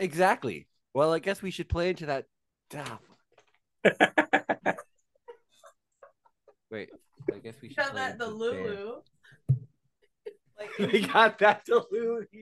[0.00, 0.66] Exactly.
[0.94, 2.24] Well, I guess we should play into that.
[2.76, 2.98] Ah,
[6.70, 6.90] wait.
[7.32, 7.76] I guess we should.
[7.76, 9.00] Got play that the into Lulu.
[10.78, 10.88] there.
[10.92, 12.24] we got that to Lulu.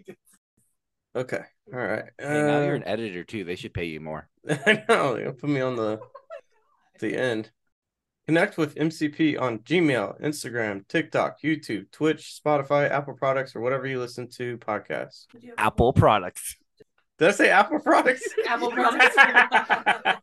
[1.16, 1.40] Okay.
[1.72, 2.04] All right.
[2.19, 3.42] Hey, now you're Uh, an editor too.
[3.42, 4.29] They should pay you more.
[4.46, 5.16] I know.
[5.16, 5.98] You'll put me on the
[7.00, 7.50] the end.
[8.27, 13.98] Connect with MCP on Gmail, Instagram, TikTok, YouTube, Twitch, Spotify, Apple products, or whatever you
[13.98, 15.25] listen to podcasts.
[15.57, 16.57] Apple products.
[17.19, 18.23] Did I say Apple products?
[18.46, 19.16] Apple products.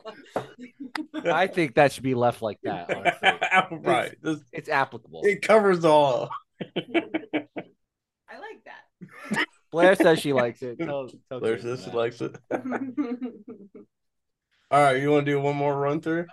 [1.25, 2.93] I think that should be left like that.
[2.93, 3.29] Honestly.
[3.51, 4.15] Apple products.
[4.21, 5.21] This- It's applicable.
[5.23, 6.29] It covers all.
[6.61, 9.45] I like that.
[9.71, 10.77] Blair says she likes it.
[10.77, 12.35] Tell, tell Blair says she likes it.
[14.71, 16.25] All right, you want to do one more run through?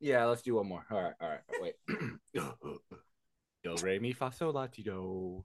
[0.00, 0.84] Yeah, let's do one more.
[0.90, 1.40] All right, all right.
[1.60, 1.74] Wait.
[3.62, 5.44] Do re mi fa sol la ti do.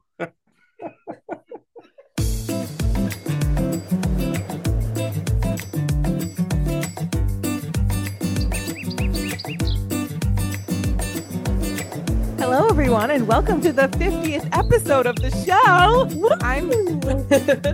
[12.96, 16.08] Everyone, and welcome to the 50th episode of the show.
[16.40, 16.72] I'm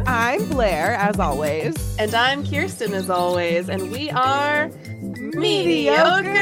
[0.08, 1.76] I'm Blair, as always.
[2.00, 4.70] and I'm Kirsten as always, and we are
[5.00, 6.34] Mediocre mediocre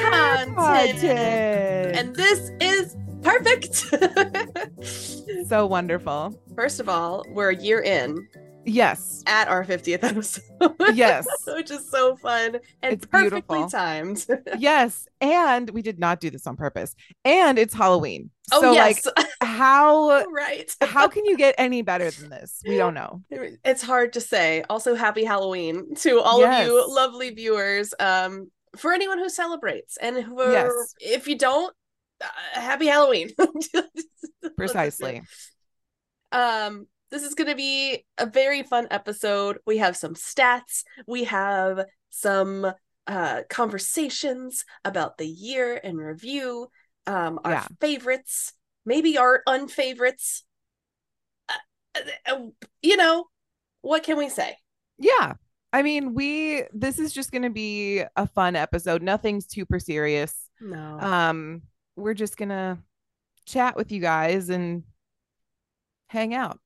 [0.00, 0.56] content.
[0.56, 1.96] content.
[1.96, 3.84] And this is perfect.
[5.48, 6.40] So wonderful.
[6.56, 8.26] First of all, we're a year in
[8.64, 10.74] Yes, at our 50th episode.
[10.94, 13.68] yes, Which is so fun and It's perfectly beautiful.
[13.68, 14.24] timed.
[14.58, 15.06] yes.
[15.20, 16.94] And we did not do this on purpose.
[17.24, 18.30] And it's Halloween.
[18.52, 19.04] Oh, so, yes.
[19.06, 20.70] like, how right.
[20.80, 22.62] how can you get any better than this?
[22.66, 23.22] We don't know.
[23.30, 24.64] It's hard to say.
[24.70, 26.62] Also, happy Halloween to all Yes.
[26.62, 27.94] of you lovely viewers.
[27.98, 30.72] Um, for anyone who celebrates, and who, Yes.
[30.98, 31.74] if you don't,
[32.22, 32.26] uh,
[32.60, 33.30] happy Halloween.
[34.56, 35.22] Precisely.
[36.30, 39.58] Um, this is going to be a very fun episode.
[39.66, 40.82] We have some stats.
[41.06, 42.72] We have some
[43.06, 46.68] uh conversations about the year in review.
[47.06, 47.66] Um, our Yeah.
[47.80, 48.52] favorites,
[48.86, 50.42] maybe our unfavorites.
[51.48, 52.38] Uh, uh,
[52.80, 53.26] you know,
[53.82, 54.56] what can we say?
[54.98, 55.34] Yeah.
[55.72, 59.02] I mean, we this is just going to be a fun episode.
[59.02, 60.48] Nothing's super serious.
[60.60, 60.98] No.
[61.00, 61.62] um
[61.96, 62.78] we're just gonna
[63.46, 64.84] chat with you guys and
[66.06, 66.60] hang out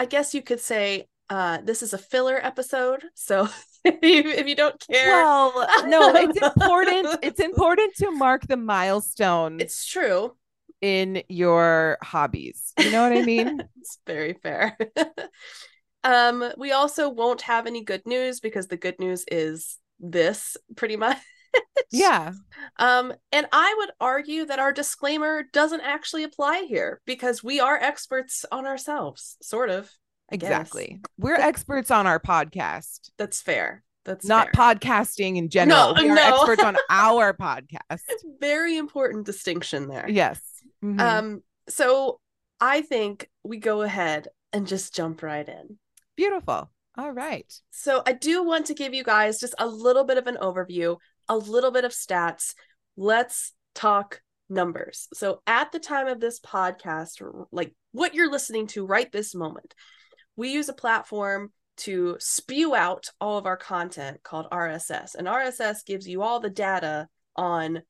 [0.00, 3.04] I guess you could say uh this is a filler episode.
[3.14, 3.48] So
[3.84, 9.86] if you, don't care, well no it's important it's important to mark the milestone it's
[9.86, 10.34] true.
[10.80, 14.76] in your hobbies you know what i mean it's very fair.
[16.04, 20.96] um, we also won't have any good news because the good news is this pretty
[20.96, 21.18] much.
[21.92, 22.32] yeah
[22.78, 27.76] Um, and I would argue that our disclaimer doesn't actually apply here because we are
[27.76, 29.90] experts on ourselves, sort of.
[30.32, 30.48] I guess.
[30.48, 33.82] exactly we're experts on our podcast That's fair.
[34.04, 34.74] That's not fair.
[34.76, 36.22] podcasting in general No, we are no.
[36.36, 37.98] experts on our podcast
[38.38, 40.06] Very important distinction there.
[40.08, 40.40] yes
[40.84, 41.00] Mhm.
[41.00, 42.20] Um, so
[42.60, 45.78] I think we go ahead and just jump right in.
[46.16, 50.16] beautiful all right So I do want to give you guys just a little bit
[50.18, 50.96] of an overview,
[51.28, 52.54] a little bit of stats.
[52.96, 55.08] Let's talk numbers.
[55.14, 57.22] So at the time of this podcast,
[57.52, 59.74] like what you're listening to right this moment,
[60.36, 65.14] we use a platform to spew out all of our content called RSS.
[65.14, 67.82] And RSS gives you all the data on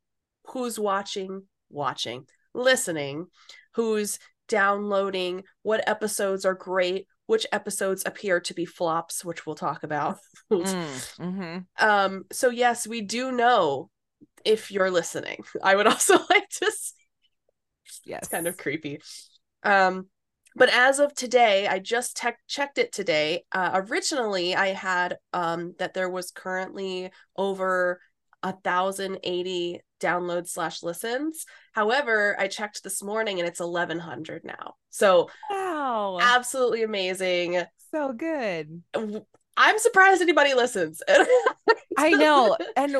[0.46, 3.26] who's watching, watching, listening,
[3.74, 4.18] who's
[4.48, 10.18] downloading, what episodes are great, which episodes appear to be flops, which we'll talk about.
[10.50, 11.66] Mm, mhm.
[11.78, 13.88] Um, so yes, we do know
[14.44, 15.44] if you're listening.
[15.62, 16.92] I would also like to say
[18.04, 19.00] yes it's kind of creepy.
[19.62, 20.08] Um,
[20.56, 23.44] but as of today, I just tech checked it today.
[23.52, 28.00] Uh, originally, I had um that there was currently over
[28.42, 31.44] a thousand eighty downloads slash listens.
[31.72, 34.74] However, I checked this morning and it's eleven hundred now.
[34.90, 37.62] So wow absolutely amazing.
[37.92, 38.82] so good
[39.56, 41.02] I'm surprised anybody listens.
[41.98, 42.56] I know.
[42.76, 42.96] And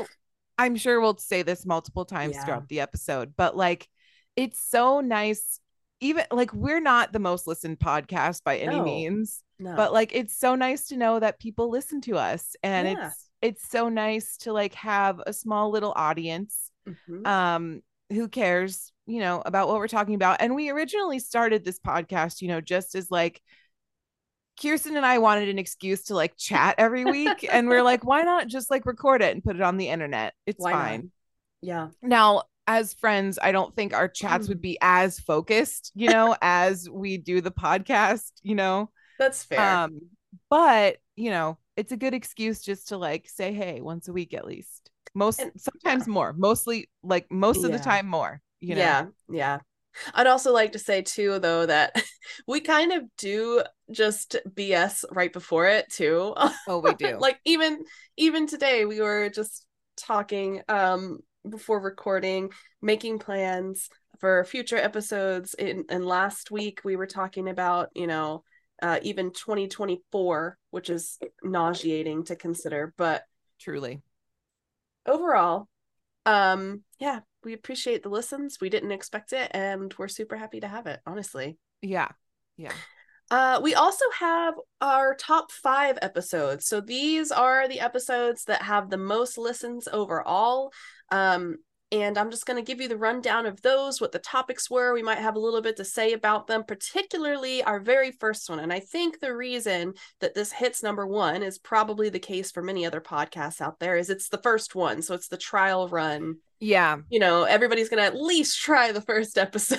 [0.59, 2.45] I'm sure we'll say this multiple times Yeah.
[2.45, 3.89] throughout the episode, but like
[4.37, 5.59] it's so nice.
[6.01, 8.85] Even like we're not the most listened podcast by any No.
[8.85, 9.75] means, no.
[9.75, 13.07] but like it's so nice to know that people listen to us and Yeah.
[13.07, 17.27] it's it's so nice to like have a small little audience Mhm.
[17.27, 20.39] um who cares, you know, about what we're talking about.
[20.41, 23.41] And we originally started this podcast, you know, just as like
[24.61, 27.49] Kirsten and I wanted an excuse to like chat every week.
[27.51, 30.35] and we're like, why not just like record it and put it on the internet?
[30.47, 30.79] It's Why not?
[30.83, 31.11] fine.
[31.63, 31.89] yeah.
[32.03, 36.89] Now, as friends, I don't think our chats would be as focused, you know, as
[36.91, 38.91] we do the podcast, you know.
[39.19, 39.61] That's fair.
[39.61, 40.01] Um,
[40.51, 44.35] but you know, it's a good excuse just to like say hey once a week
[44.35, 44.91] at least.
[45.15, 48.41] Most And- sometimes more, mostly like most of the time more.
[48.61, 49.59] You know, Yeah, yeah.
[50.15, 52.01] I'd also like to say too, though, that
[52.47, 56.35] we kind of do just BS right before it too.
[56.69, 57.19] oh we do.
[57.19, 57.79] like even
[58.17, 59.67] even today, we were just
[59.97, 61.19] talking um
[61.49, 62.51] before recording,
[62.83, 63.89] making plans
[64.21, 65.55] for future episodes.
[65.55, 68.45] In and last week we were talking about you know
[68.83, 73.25] uh, even 2024, which is nauseating to consider, but
[73.59, 74.03] Truly.
[75.07, 75.69] overall
[76.27, 80.69] um yeah we appreciate the listens we didn't expect it and we're super happy to
[80.69, 82.09] have it honestly Yeah.
[82.57, 82.73] Yeah.
[83.31, 88.91] uh we also have our top five episodes so these are the episodes that have
[88.91, 90.73] the most listens overall
[91.11, 91.57] um
[91.93, 94.93] and i'm just going to give you the rundown of those what the topics were
[94.93, 98.61] we might have a little bit to say about them particularly our very first one
[98.61, 102.63] and i think the reason that this hits number one is probably the case for
[102.63, 106.37] many other podcasts out there is it's the first one so it's the trial run
[106.61, 106.99] Yeah.
[107.09, 109.79] you know everybody's gonna at least try the first episode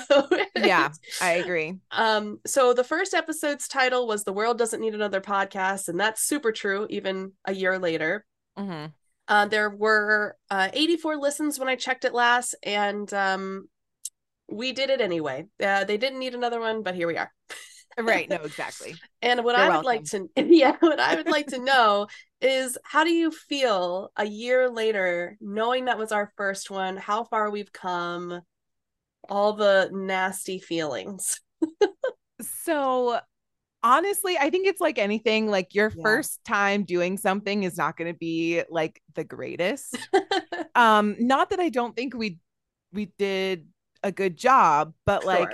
[0.55, 0.89] Yeah.
[1.21, 1.79] I agree.
[1.91, 6.23] um so the first episode's title was the world doesn't need another podcast and that's
[6.23, 8.25] super true even a year later
[8.57, 8.85] hmm
[9.31, 13.67] uh, there were uh, 84 listens when i checked it last and um
[14.49, 17.31] we did it anyway uh, they didn't need another one but here we are
[17.97, 18.29] Right.
[18.29, 18.95] No, exactly.
[19.21, 22.07] and what You're I would like to yeah, what I would like to know
[22.39, 27.23] is how do you feel a year later knowing that was our first one, how
[27.25, 28.41] far we've come,
[29.29, 31.39] all the nasty feelings.
[32.65, 33.19] So
[33.83, 36.03] honestly, I think it's like anything, like your Yeah.
[36.03, 39.97] first time doing something is not going to be like the greatest.
[40.75, 42.39] um not that I don't think we
[42.93, 43.67] we did
[44.03, 45.51] a good job, but like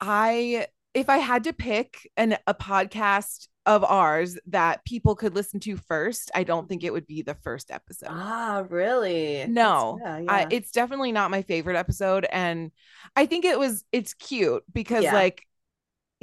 [0.00, 5.58] I if I had to pick an a podcast of ours that people could listen
[5.58, 8.08] to first, I don't think it would be the first episode.
[8.10, 9.46] ah, really?
[9.48, 10.48] No, I, yeah, yeah.
[10.50, 12.70] it's definitely not my favorite episode and
[13.16, 15.14] i think it was it's cute because Yeah.
[15.14, 15.46] like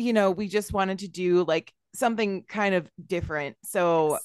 [0.01, 4.21] you know we just wanted to do like something kind of different so Yes.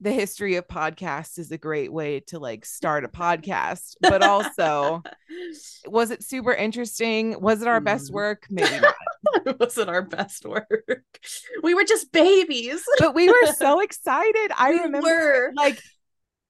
[0.00, 5.02] the history of podcasts is a great way to like start a podcast but also
[5.86, 8.14] was it super interesting was it our best Mm.
[8.14, 8.94] work maybe not
[9.46, 11.18] it wasn't our best work.
[11.62, 12.84] We were just babies.
[12.98, 15.52] but we were so excited i We remember were.
[15.56, 15.80] like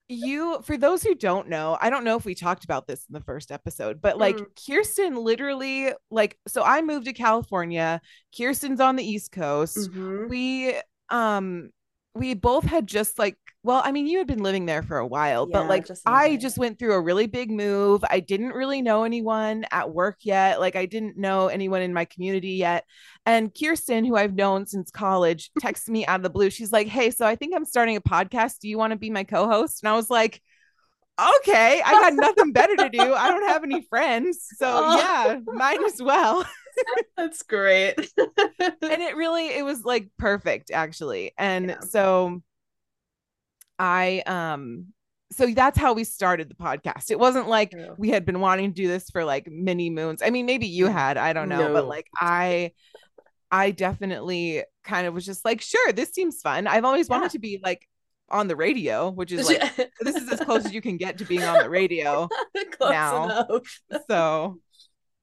[0.08, 3.12] you for those who don't know i don't know if we talked about this in
[3.12, 4.47] the first episode but like Mm.
[4.67, 8.00] kirsten literally like so i moved to california
[8.37, 10.29] kirsten's on the east coast Mhm.
[10.29, 10.75] we
[11.08, 11.70] um
[12.16, 15.06] we both had just like well i mean you had been living there for a
[15.06, 16.40] while but like just i bit.
[16.40, 18.04] just went through a really big move.
[18.08, 20.60] I didn't really know anyone at work yet.
[20.60, 22.84] Like i didn't know anyone in my community yet.
[23.24, 26.50] And kirsten who i've known since college texted me out of the blue.
[26.50, 28.60] She's like hey so i think i'm starting a podcast.
[28.60, 29.82] Do you want to be my co-host?
[29.82, 30.42] And i was like
[31.18, 34.96] okay i got nothing better to do i don't have any friends so Oh.
[34.98, 36.44] yeah might as well
[37.16, 37.94] That's great.
[38.18, 41.80] and it really it was like perfect actually and Yeah.
[41.80, 42.42] so
[43.78, 44.86] i um
[45.32, 47.94] so that's how we started the podcast it wasn't like True.
[47.98, 50.86] we had been wanting to do this for like many moons i mean maybe you
[50.86, 52.72] had i don't know but like i
[53.50, 57.16] i definitely kind of was just like sure this seems fun i've always Yeah.
[57.16, 57.88] wanted to be like
[58.28, 61.24] on the radio which is like this is as close as you can get to
[61.24, 62.29] being on the radio
[62.81, 63.60] now.
[64.08, 64.58] so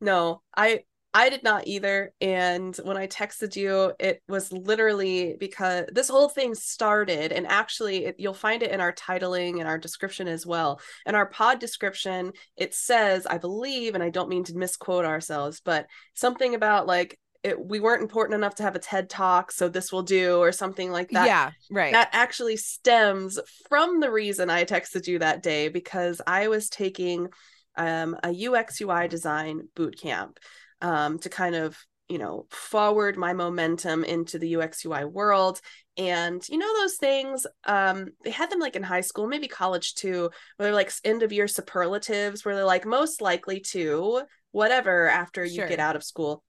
[0.02, 0.82] No, I
[1.16, 2.12] I did not either.
[2.22, 8.06] And when I texted you, it was literally because this whole thing started, and actually,
[8.06, 10.82] it, you'll find it in our titling and our description as well.
[11.06, 15.62] In our pod description, it says, I believe, and I don't mean to misquote ourselves,
[15.64, 15.86] but
[16.16, 19.92] something about like it, we weren't important enough to have a TED talk, so this
[19.92, 21.26] will do, or something like that.
[21.28, 26.48] yeah right That actually stems from the reason I texted you that day because I
[26.48, 27.28] was taking
[27.76, 30.40] um, a UX UI design boot camp
[30.82, 31.78] um, to kind of
[32.10, 35.60] you know forward my momentum into the UX UI world.
[35.98, 39.96] And you know those things um, they had them like in high school, maybe college
[39.96, 44.22] too, where they're like end of year superlatives, where they're like most likely to
[44.52, 45.68] whatever after you Sure.
[45.68, 46.44] get out of school.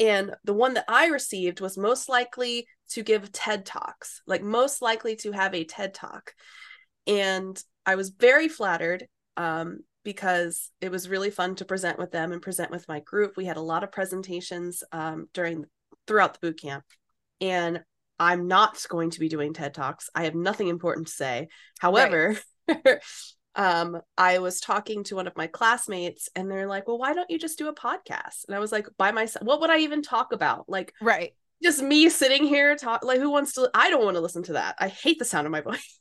[0.00, 4.80] And the one that I received was most likely to give TED Talks, like most
[4.80, 6.32] likely to have a TED Talk.
[7.06, 12.32] And I was very flattered um, because it was really fun to present with them
[12.32, 13.36] and present with my group.
[13.36, 15.66] We had a lot of presentations um, during
[16.06, 16.84] throughout the boot camp.
[17.42, 17.82] And
[18.18, 20.08] I'm not going to be doing TED Talks.
[20.14, 21.48] I have nothing important to say.
[21.78, 22.38] However,
[23.54, 27.30] um, I was talking to one of my classmates and they're like, well, why don't
[27.30, 28.46] you just do a podcast?
[28.46, 30.68] And I was like, by myself, what would I even talk about?
[30.68, 34.20] Like, right just me sitting here talk like who wants to I don't want to
[34.20, 34.76] listen to that.
[34.78, 35.98] I hate the sound of my voice.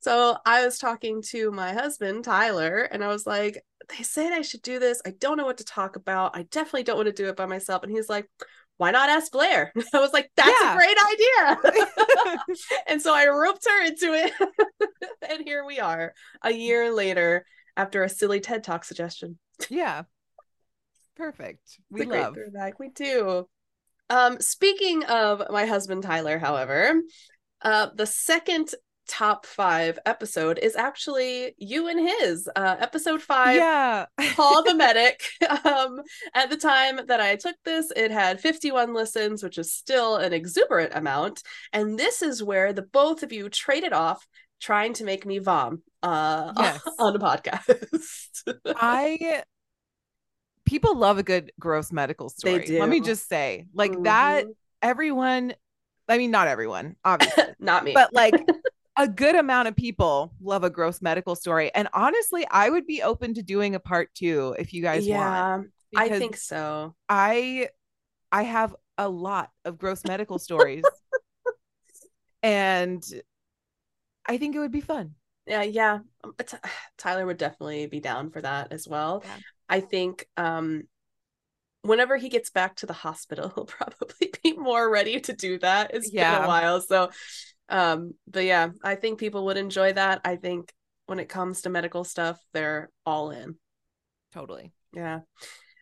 [0.00, 4.42] so I was talking to my husband, Tyler, and I was like, they said I
[4.42, 5.02] should do this.
[5.06, 6.36] I don't know what to talk about.
[6.36, 7.82] I definitely don't want to do it by myself.
[7.82, 8.28] And he's like,
[8.78, 9.72] why not ask Blair?
[9.94, 10.74] I was like, that's Yeah.
[10.74, 12.36] a great idea.
[12.88, 14.32] and so I roped her into it.
[15.28, 17.44] and here we are, a year later,
[17.76, 19.38] after a silly TED Talk suggestion.
[19.70, 20.02] yeah.
[21.16, 21.78] Perfect.
[21.90, 22.34] We It's a great love.
[22.34, 22.78] throwback.
[22.78, 23.48] We do.
[24.10, 27.00] Um, speaking of my husband Tyler, however,
[27.62, 28.74] uh, the second
[29.08, 32.48] top five episode is actually you and his.
[32.56, 34.06] Uh, episode five, Yeah.
[34.34, 35.20] Paul the Medic.
[35.64, 36.00] Um,
[36.34, 40.32] at the time that I took this, it had 51 listens, which is still an
[40.32, 41.42] exuberant amount.
[41.72, 44.26] And this is where the both of you traded off
[44.60, 46.80] trying to make me vom uh, Yes.
[46.98, 48.60] on the podcast.
[48.76, 49.42] I
[50.64, 52.80] people love a good gross medical They story.
[52.80, 54.54] Let me just say, like that, Mhm.
[54.82, 55.54] everyone,
[56.08, 57.92] I mean, not everyone, obviously, Not me.
[57.92, 58.34] but like
[58.96, 61.72] a good amount of people love a gross medical story.
[61.74, 65.68] And honestly, I would be open to doing a part two if you guys want.
[65.92, 66.94] yeah, I think so.
[67.08, 67.68] I
[68.32, 70.84] I have a lot of gross medical stories.
[72.42, 73.04] and
[74.24, 75.14] I think it would be fun.
[75.46, 75.98] Yeah, yeah.
[76.24, 76.58] Um, Ty-
[76.98, 79.22] Tyler would definitely be down for that as well.
[79.24, 79.36] Yeah.
[79.68, 80.84] I think um
[81.82, 85.92] whenever he gets back to the hospital, he'll probably be more ready to do that.
[85.94, 86.80] It's been a while.
[86.80, 87.10] So
[87.68, 90.20] um but yeah, I think people would enjoy that.
[90.24, 90.72] I think
[91.06, 93.56] when it comes to medical stuff, they're all in.
[94.32, 94.72] Totally.
[94.92, 95.20] Yeah.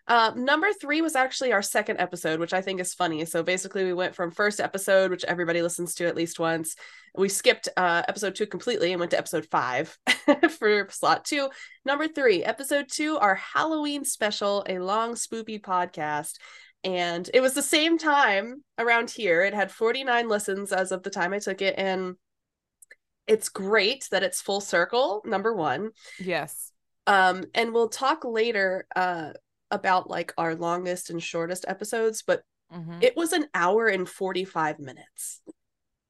[0.07, 3.25] Uh, number three was actually our second episode, which I think is funny.
[3.25, 6.76] So basically, we went from first episode, which everybody listens to at least once.
[7.17, 9.97] We skipped uh, episode two completely and went to episode five
[10.59, 11.49] for slot two.
[11.87, 16.35] Number three, episode two, our Halloween special, a long spoopy podcast.
[16.85, 19.43] And it was the same time around here.
[19.43, 21.75] It had 49 listens as of the time I took it.
[21.79, 22.17] And
[23.26, 26.73] it's great that it's full circle, number one Yes.
[27.07, 29.33] um and we'll talk later uh
[29.71, 33.03] about like our longest and shortest episodes but Mhm.
[33.03, 35.41] it was an hour and 45 minutes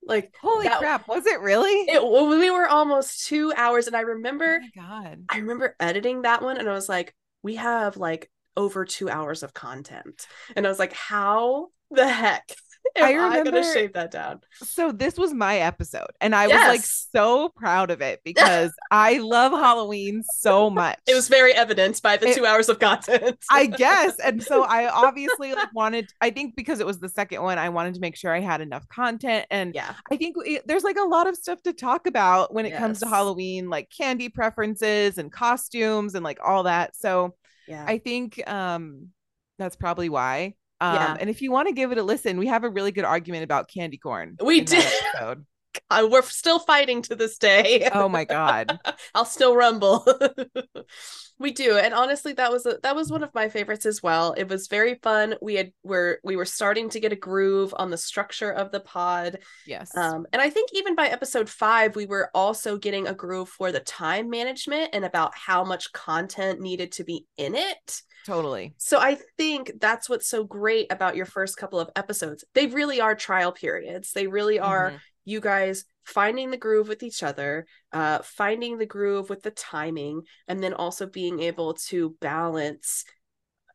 [0.06, 1.08] like Holy that- crap.
[1.08, 1.72] Was it really?
[1.88, 5.24] it we were almost two hours and i remember oh my god.
[5.28, 9.42] i remember editing that one and i was like we have like over two hours
[9.42, 12.54] of content and i was like how the heck
[12.96, 16.46] am I i, gonna remember- shave that down So this was my episode and I
[16.46, 20.98] was like so proud of it because I love Halloween so much.
[21.08, 24.18] it was very evident by the It- two hours of content I guess.
[24.18, 27.70] And so I obviously like wanted I think because it was the second one I
[27.70, 30.98] wanted to make sure I had enough content and yeah I think we, there's like
[30.98, 35.16] a lot of stuff to talk about when it comes to Halloween like candy preferences
[35.16, 36.94] and costumes and like all that.
[36.96, 37.34] So
[37.66, 39.10] yeah I think um
[39.58, 40.54] that's probably why.
[40.80, 41.16] Um Yeah.
[41.20, 43.44] and if you want to give it a listen, we have a really good argument
[43.44, 44.36] about candy corn.
[44.42, 44.84] We did.
[46.10, 48.78] we're still fighting to this day Oh my god.
[49.14, 50.04] I'll still rumble.
[51.38, 54.32] we do, and honestly, that was a, that was one of my favorites as well.
[54.36, 55.34] It was very fun.
[55.42, 58.80] We had were we were starting to get a groove on the structure of the
[58.80, 59.96] pod, Yes.
[59.96, 63.72] um, and I think even by episode five, we were also getting a groove for
[63.72, 68.02] the time management and about how much content needed to be in it.
[68.26, 68.74] totally.
[68.78, 72.44] So I think that's what's so great about your first couple of episodes.
[72.54, 74.12] They really are trial periods.
[74.12, 74.98] They really are Mhm.
[75.24, 80.22] You guys finding the groove with each other, uh, finding the groove with the timing,
[80.48, 83.04] and then also being able to balance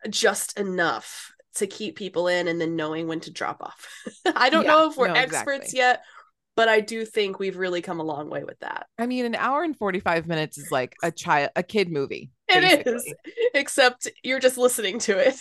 [0.09, 3.87] just enough to keep people in and then knowing when to drop off.
[4.35, 5.79] I don't Yeah, know if we're no, experts exactly.
[5.79, 6.03] yet,
[6.55, 8.87] but I do think we've really come a long way with that.
[8.97, 12.31] I mean, an hour and 45 minutes is like a child, a kid movie.
[12.47, 13.15] It is, basically.
[13.53, 15.35] except you're just listening to it.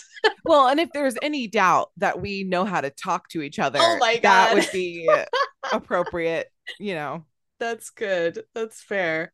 [0.45, 3.79] Well, and if there's any doubt that we know how to talk to each other,
[3.79, 4.23] Oh my God.
[4.23, 5.07] that would be
[5.71, 7.25] appropriate, you know.
[7.59, 8.43] That's good.
[8.53, 9.33] That's fair.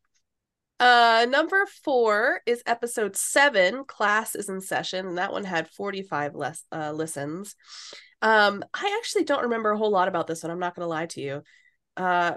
[0.79, 6.35] Uh number 4 is episode 7, class is in session, and that one had 45
[6.35, 7.55] less uh listens.
[8.21, 10.51] Um I actually don't remember a whole lot about this one.
[10.51, 11.43] I'm not going to lie to you.
[11.95, 12.35] Uh,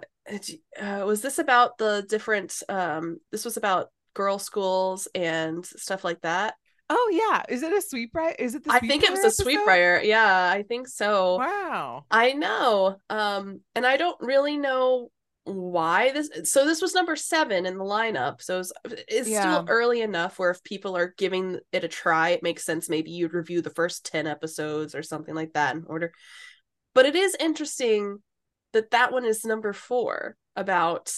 [0.81, 6.21] uh was this about the different um this was about girl schools and stuff like
[6.21, 6.55] that?
[6.91, 8.35] Oh yeah, is it a Sweet Briar?
[8.39, 10.01] Is it the I think it was a Sweet Briar.
[10.03, 11.37] Yeah, I think so.
[11.37, 12.05] Wow.
[12.11, 12.97] I know.
[13.11, 15.11] Um, and I don't really know
[15.45, 18.41] why this so this was number seven in the lineup.
[18.43, 19.41] So it's, it's Yeah.
[19.41, 22.89] still early enough where if people are giving it a try, it makes sense.
[22.89, 26.13] Maybe you'd review the first 10 episodes or something like that in order.
[26.95, 28.23] But it is interesting
[28.73, 31.13] that that one is number four about,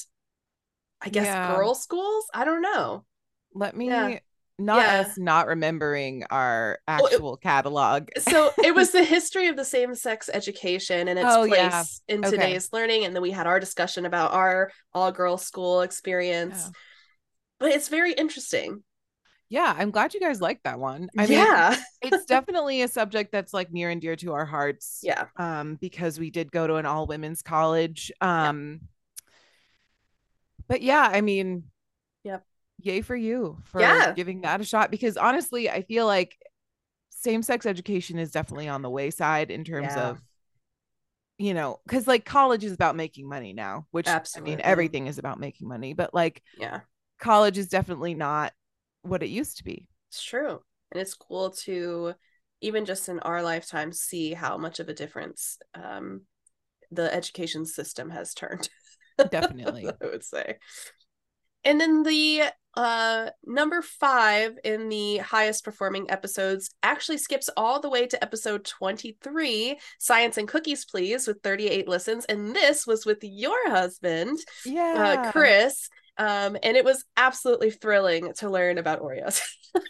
[1.00, 1.56] I guess, Yeah.
[1.56, 2.26] girl schools.
[2.34, 3.04] I don't know.
[3.54, 4.18] Let me Yeah.
[4.60, 5.00] Not Yeah.
[5.00, 8.08] us not remembering our Oh, it- actual catalog.
[8.18, 11.84] so it was the history of the same-sex education and its Oh, place yeah.
[12.14, 12.30] in Okay.
[12.30, 16.70] today's learning and then we had our discussion about our all-girl school experience Yeah.
[17.58, 18.82] but it's very interesting
[19.48, 21.08] Yeah, I'm glad you guys like that one.
[21.18, 25.00] I mean, yeah it's definitely a subject that's like near and dear to our hearts.
[25.02, 28.12] yeah Um, because we did go to an all women's college.
[28.20, 28.82] Um,
[30.68, 31.64] but yeah, I mean.
[32.84, 34.12] Yay for you for Yeah.
[34.14, 34.90] giving that a shot.
[34.90, 36.36] Because honestly, I feel like
[37.10, 40.10] same sex education is definitely on the wayside in terms Yeah.
[40.10, 40.22] of
[41.38, 45.18] you know, because like college is about making money now, which I mean, everything is
[45.18, 46.80] about making money, but like yeah
[47.18, 48.52] college is definitely not
[49.02, 49.86] what it used to be.
[50.10, 50.60] it's true
[50.92, 52.14] and it's cool to
[52.60, 56.22] even just in our lifetime see how much of a difference um
[56.90, 58.68] the education system has turned
[59.30, 59.96] Definitely.
[60.02, 60.58] I would say.
[61.64, 67.90] And then the uh number five in the highest performing episodes actually skips all the
[67.90, 73.18] way to episode 23 science and cookies please with 38 listens and this was with
[73.22, 75.24] your husband Yeah.
[75.26, 79.40] uh chris um and it was absolutely thrilling to learn about oreos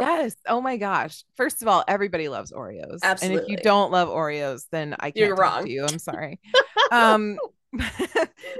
[0.00, 0.34] yes.
[0.46, 1.24] Oh my gosh.
[1.36, 2.98] First of all, everybody loves Oreos.
[3.02, 3.36] Absolutely.
[3.38, 5.64] And if you don't love Oreos, then I can't You're talk wrong.
[5.64, 5.84] to you.
[5.86, 6.38] I'm sorry.
[6.90, 7.38] um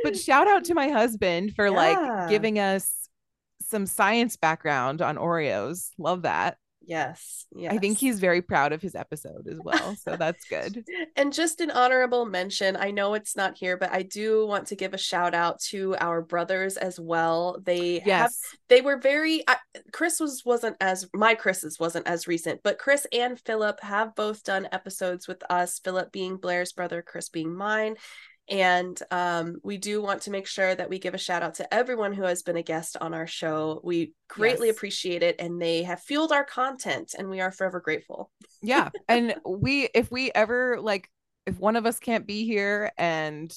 [0.05, 1.73] but shout out to my husband for Yeah.
[1.73, 3.00] like giving us
[3.71, 5.91] some science background on Oreos.
[5.99, 6.57] Love that.
[6.83, 9.95] yes yes I think he's very proud of his episode as well.
[9.97, 10.85] So that's good.
[11.17, 14.77] And just an honorable mention, I know it's not here, but I do want to
[14.77, 17.61] give a shout out to our brothers as well.
[17.62, 18.41] They have Yes.
[18.69, 19.57] they were very I,
[19.93, 24.43] Chris was wasn't as my Chris's wasn't as recent, but Chris and Philip have both
[24.45, 27.97] done episodes with us, Philip being Blair's brother, Chris being mine.
[28.50, 31.73] And um, we do want to make sure that we give a shout out to
[31.73, 33.80] everyone who has been a guest on our show.
[33.85, 34.76] We greatly Yes.
[34.76, 38.30] appreciate it, and they have fueled our content, and we are forever grateful.
[38.62, 41.09] yeah and we if we ever like
[41.47, 43.54] if one of us can't be here and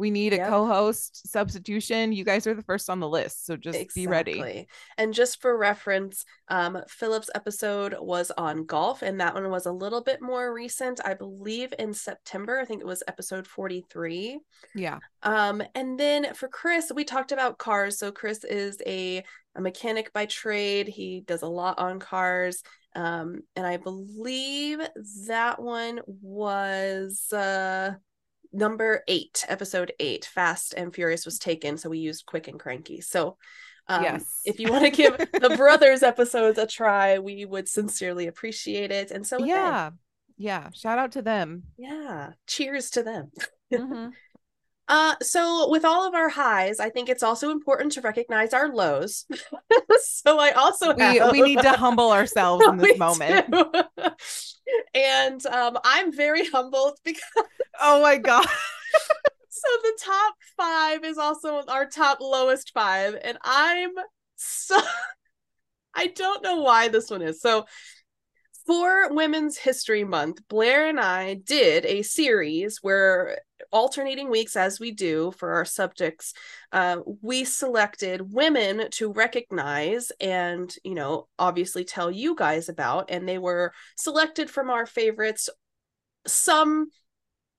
[0.00, 0.48] we need a Yep.
[0.48, 4.68] co-host substitution you guys are the first on the list so just be ready Exactly.
[4.96, 9.72] And just for reference, um, Philip's episode was on golf, and that one was a
[9.72, 12.58] little bit more recent, I believe in September.
[12.58, 14.40] I think it was episode 43.
[14.74, 17.98] yeah Um, and then for Chris, we talked about cars.
[17.98, 19.22] So Chris is a,
[19.54, 20.88] a mechanic by trade.
[20.88, 22.62] He does a lot on cars.
[22.96, 24.80] Um, and I believe
[25.28, 27.94] that one was uh
[28.52, 30.24] number eight, episode eight.
[30.24, 33.00] Fast and Furious was taken, so we used Quick and Cranky.
[33.00, 33.36] So
[33.88, 34.40] um, Yes.
[34.44, 39.10] if you want to give the brothers episodes a try, we would sincerely appreciate it.
[39.10, 39.90] And so with that, yeah
[40.36, 43.30] yeah shout out to them yeah, cheers to them.
[43.72, 44.10] Mhm.
[44.90, 48.74] Uh, so with all of our highs, I think it's also important to recognize our
[48.74, 49.24] lows.
[50.02, 53.54] so I also we have, we need to humble ourselves in this moment
[54.94, 57.22] and um, I'm very humbled because
[57.80, 58.46] oh my god
[59.60, 63.90] so the top five is also our top lowest five, and I'm
[64.36, 64.80] so
[65.94, 67.66] I don't know why this one is so.
[68.66, 73.38] For Women's History Month, Blair and I did a series where
[73.72, 76.32] alternating weeks, as we do for our subjects,
[76.72, 83.10] uh, we selected women to recognize and, you know, obviously tell you guys about.
[83.10, 85.48] And they were selected from our favorites,
[86.26, 86.88] some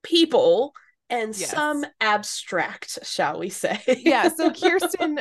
[0.03, 0.73] people
[1.09, 1.49] and Yes.
[1.51, 3.81] some abstract, shall we say.
[4.05, 5.19] yeah so kirsten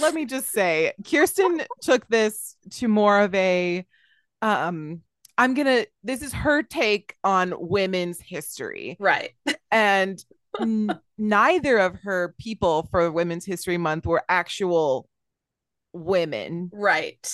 [0.00, 3.84] let me just say kirsten took this to more of a
[4.40, 5.02] um
[5.38, 9.30] i'm gonna this is her take on women's history right.
[9.70, 10.24] and
[10.60, 15.08] n- neither of her people for women's history month were actual
[15.92, 17.30] women Right.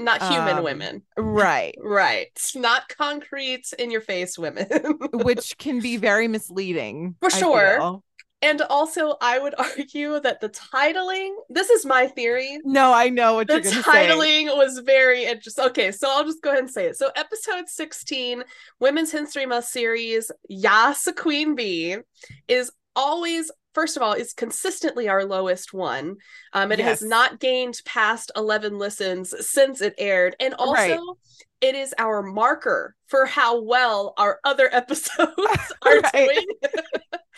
[0.00, 1.02] Not human Um, women.
[1.16, 2.28] right Right.
[2.54, 4.68] Not concrete in your face women.
[5.12, 7.76] which can be very misleading For I sure.
[7.78, 8.04] feel.
[8.42, 12.58] And also, I would argue that the titling, this is my theory.
[12.64, 15.64] no i know what The you're gonna say titling was very interesting.
[15.66, 16.96] Okay, so I'll just go ahead and say it.
[16.96, 18.44] So, episode 16,
[18.80, 21.96] Women's History Month series, Yas Queen Bee,
[22.46, 26.16] is always, first of all, is consistently our lowest one.
[26.52, 30.34] Um, it has not gained past 11 listens since it aired.
[30.40, 30.98] And also, Right.
[31.60, 35.32] it is our marker for how well our other episodes
[35.86, 36.12] are Right.
[36.12, 36.46] doing.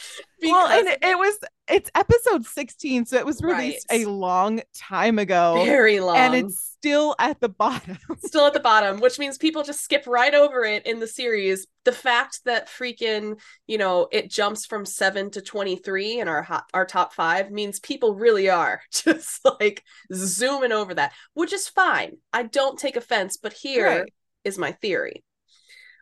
[0.42, 4.04] well and Because- it was it's episode 16, so it was released Right.
[4.04, 5.62] a long time ago.
[5.64, 6.16] Very long.
[6.16, 7.96] And it's still at the bottom.
[8.24, 11.68] still at the bottom, which means people just skip right over it in the series.
[11.84, 16.64] The fact that freaking, you know, it jumps from seven to 23 in our hot,
[16.74, 22.16] our top five means people really are just like zooming over that, which is fine.
[22.32, 24.06] I don't take offense, but here
[24.42, 24.70] is Right.
[24.70, 25.22] my theory.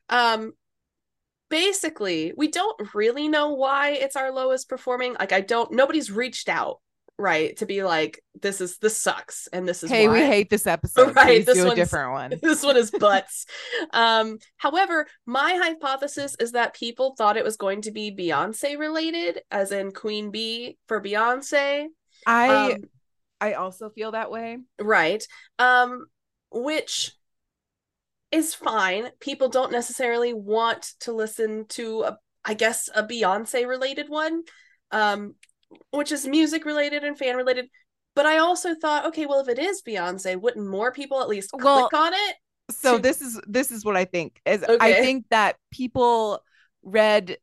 [0.09, 0.53] Um,
[1.51, 5.15] basically, we don't really know why it's our lowest performing.
[5.19, 6.81] Like, I don't, nobody's reached out,
[7.19, 10.67] right, to be like, this is, this sucks, and this is Hey, we hate this
[10.67, 11.15] episode.
[11.17, 12.35] Right, Please this do a different one.
[12.43, 13.47] this one is butts.
[13.93, 19.41] um, however, my hypothesis is that people thought it was going to be Beyonce related,
[19.51, 21.87] as in Queen Bee for Beyonce.
[22.27, 22.83] I Um,
[23.41, 24.59] I also feel that way.
[24.81, 25.25] right.
[25.59, 26.07] Um,
[26.51, 27.13] which
[28.31, 29.11] is fine.
[29.21, 34.43] People don't necessarily want to listen to a, I guess, a Beyonce related one,
[34.91, 35.35] um,
[35.91, 37.67] which is music related and fan related.
[38.15, 41.51] But I also thought, okay, well, if it is Beyonce, wouldn't more people at least
[41.53, 42.37] Well, click on it?
[42.71, 44.41] So to- this is this is what I think.
[44.45, 46.43] Is I think that people
[46.83, 47.39] read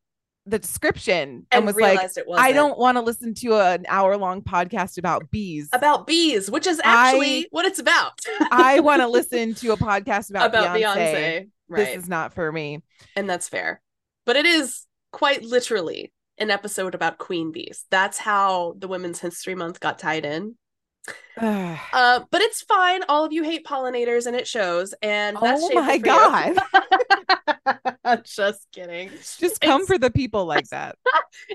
[0.45, 1.99] the description and, And, was like,
[2.37, 5.69] I don't want to listen to an hour long podcast about bees.
[5.73, 8.19] about bees, which is actually I- what it's about.
[8.51, 10.95] I want to listen to a podcast about, about Beyonce.
[10.95, 11.49] Beyonce.
[11.67, 11.85] Right.
[11.85, 12.83] This is not for me.
[13.15, 13.81] and that's fair.
[14.25, 17.85] But it is quite literally an episode about queen bees.
[17.89, 20.57] That's how the Women's History Month got tied in.
[21.37, 23.01] Uh, but it's fine.
[23.09, 24.93] All of you hate pollinators, and it shows.
[25.01, 26.55] And that's oh my god.
[28.23, 29.09] Just kidding.
[29.09, 30.97] Just come It's- for the people like that.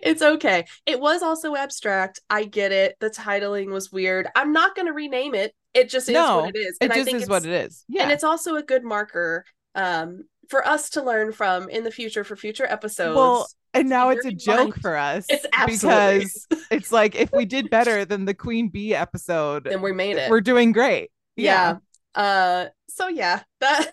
[0.02, 0.66] It's okay.
[0.86, 2.20] It was also abstract.
[2.28, 2.96] I get it.
[3.00, 4.28] The titling was weird.
[4.36, 5.54] I'm not going to rename it.
[5.72, 6.76] It just is No, what it is.
[6.80, 7.84] It And I think is what it's- it is.
[7.88, 8.02] Yeah.
[8.02, 12.24] and it's also a good marker um for us to learn from in the future
[12.24, 14.82] for future episodes Well, and now it's a joke mind.
[14.82, 15.26] for us.
[15.28, 19.82] it's absolutely because it's like if we did better than the Queen Bee episode, then
[19.82, 21.10] we made it we're doing great.
[21.36, 21.76] yeah.
[22.14, 23.92] uh so yeah that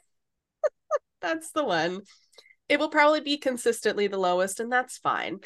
[1.21, 2.01] that's the one
[2.69, 5.39] it will probably be consistently the lowest and that's fine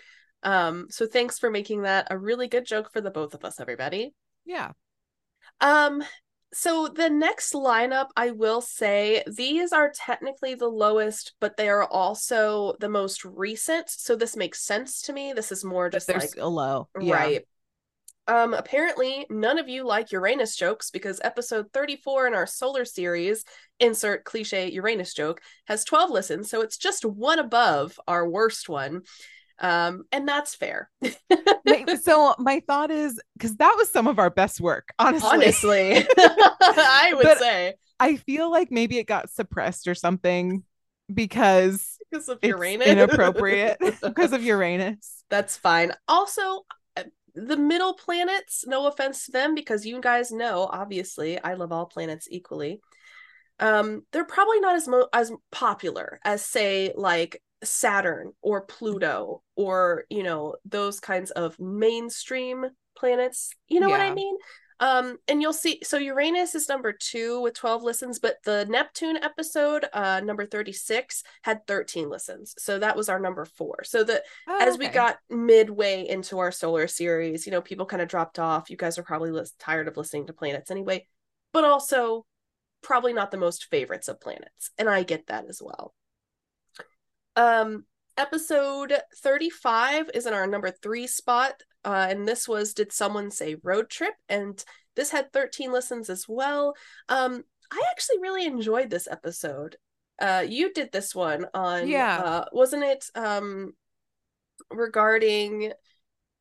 [0.43, 3.59] um so thanks for making that a really good joke for the both of us
[3.59, 4.13] everybody
[4.45, 4.71] Yeah.
[5.59, 6.03] Um,
[6.53, 11.85] so the next lineup, I will say, these are technically the lowest, but they are
[11.85, 13.89] also the most recent.
[13.89, 15.31] So this makes sense to me.
[15.33, 16.89] This is more just they're like a low.
[16.99, 17.13] Yeah.
[17.13, 17.47] right.
[18.27, 23.43] Um, apparently none of you like Uranus jokes because episode 34 in our solar series,
[23.79, 29.01] insert cliche Uranus joke, has 12 listens, so it's just one above our worst one.
[29.61, 30.89] Um, and that's fair.
[32.03, 35.29] So my thought is because that was some of our best work, honestly.
[35.29, 40.63] Honestly, I would But- say I feel like maybe it got suppressed or something
[41.13, 42.87] because because of Uranus.
[42.87, 45.23] inappropriate because of Uranus.
[45.29, 45.93] That's fine.
[46.07, 46.65] Also,
[46.97, 47.03] uh,
[47.35, 51.85] the middle planets, no offense to them, because you guys know, obviously, I love all
[51.85, 52.81] planets equally.
[53.59, 60.05] Um, they're probably not as mo- as popular as, say, like Saturn or Pluto or
[60.09, 63.53] you know those kinds of mainstream planets.
[63.67, 64.35] You know what I mean?
[64.79, 65.79] Um, and you'll see.
[65.83, 71.21] So Uranus is number two with twelve listens, but the Neptune episode, uh, number thirty-six,
[71.43, 72.55] had thirteen listens.
[72.57, 73.83] So that was our number four.
[73.83, 78.01] So that Oh, as we got midway into our solar series, you know, people kind
[78.01, 78.71] of dropped off.
[78.71, 81.05] You guys are probably lis- tired of listening to planets anyway,
[81.53, 82.25] but also
[82.81, 84.71] probably not the most favorites of planets.
[84.79, 85.93] And I get that as well.
[87.35, 87.85] Um,
[88.17, 91.61] episode 35 is in our number three spot.
[91.83, 94.13] Uh, and this was Did Someone Say Road Trip?
[94.29, 94.63] And
[94.95, 96.75] this had 13 listens as well.
[97.09, 99.77] Um, I actually really enjoyed this episode.
[100.19, 102.17] Uh, you did this one on, Yeah.
[102.17, 103.05] uh, wasn't it?
[103.15, 103.73] Um,
[104.69, 105.73] regarding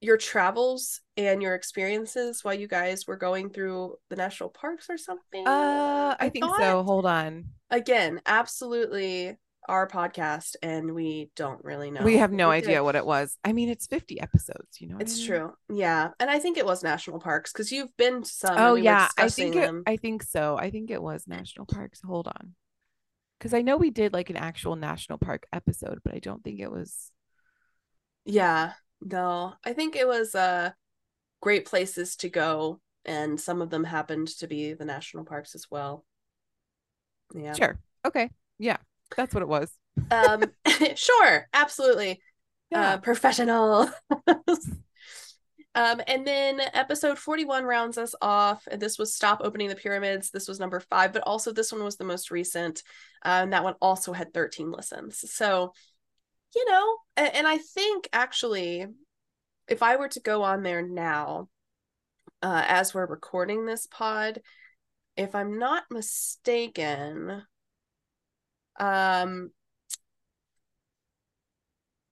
[0.02, 4.98] your travels and your experiences while you guys were going through the national parks or
[4.98, 5.46] something.
[5.46, 6.82] Uh, I, think so.
[6.82, 7.44] Hold on.
[7.70, 12.02] Again, absolutely our podcast, and we don't really know.
[12.02, 12.80] we have no We idea did.
[12.80, 13.36] what it was.
[13.44, 14.96] I mean, it's 50 episodes, you know.
[14.98, 15.26] It's I mean?
[15.26, 15.52] true.
[15.68, 16.10] Yeah.
[16.18, 18.56] And I think it was national parks because you've been to some.
[18.58, 19.70] Oh yeah, I think it.
[19.86, 20.56] I think so.
[20.56, 22.00] I think it was national parks.
[22.04, 22.54] Hold on.
[23.40, 26.60] Cuz I know we did like an actual national park episode, but I don't think
[26.60, 27.10] it was
[28.24, 28.74] Yeah.
[29.02, 30.72] No, I think it was uh
[31.40, 35.66] great places to go, and some of them happened to be the national parks as
[35.70, 36.04] well.
[37.34, 37.54] Yeah.
[37.54, 37.78] Sure.
[38.04, 38.30] Okay.
[38.58, 38.76] Yeah.
[39.16, 39.72] That's what it was.
[40.10, 40.44] um
[40.96, 42.20] sure absolutely.
[42.70, 42.94] Yeah.
[42.94, 43.90] uh professional
[45.74, 48.66] um and then episode 41 rounds us off.
[48.70, 50.30] And this was stop opening the pyramids.
[50.30, 52.82] This was number five but also this one was the most recent.
[53.24, 55.18] Uh, and that one also had 13 listens.
[55.30, 55.72] So
[56.52, 58.84] you know and, and i think actually
[59.70, 61.48] if I were to go on there now,
[62.42, 64.40] uh, as we're recording this pod,
[65.16, 67.42] if I'm not mistaken,
[68.78, 69.50] um,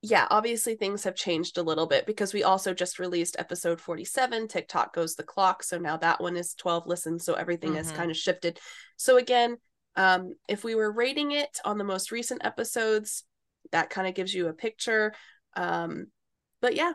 [0.00, 4.46] yeah, obviously things have changed a little bit because we also just released episode 47.
[4.46, 5.62] TikTok goes the clock.
[5.64, 7.24] So now that one is 12 listens.
[7.24, 7.96] So everything has Mhm.
[7.96, 8.60] kind of shifted.
[8.96, 9.58] So again,
[9.96, 13.24] um, if we were rating it on the most recent episodes,
[13.72, 15.14] that kind of gives you a picture.
[15.54, 16.12] Um,
[16.60, 16.92] but yeah,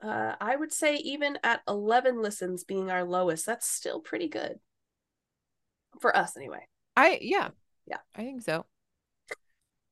[0.00, 4.58] uh, I would say even at 11 listens being our lowest, that's still pretty good
[6.00, 6.66] for us anyway.
[6.96, 7.50] I yeah.
[7.86, 7.98] Yeah.
[8.14, 8.66] I think so.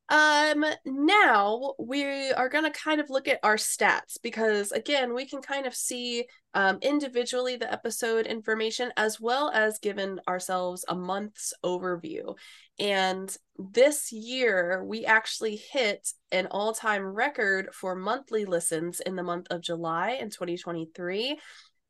[0.07, 5.27] Um, now we are going to kind of look at our stats because again, we
[5.27, 10.95] can kind of see um individually the episode information as well as given ourselves a
[10.95, 12.35] month's overview.
[12.77, 19.47] And this year we actually hit an all-time record for monthly listens in the month
[19.49, 21.39] of July in 2023.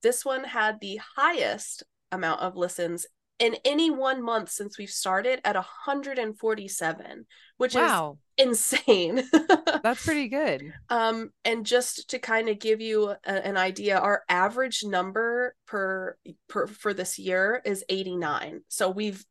[0.02, 3.06] This one had the highest amount of listens
[3.40, 7.26] in any one month since we've started at 147
[7.58, 8.18] which Wow.
[8.38, 9.24] is insane
[9.84, 10.74] That's pretty good.
[10.90, 13.18] um and just to kind of give you a-
[13.48, 16.18] an idea our average number per
[16.48, 19.26] per for this year is 89 so we've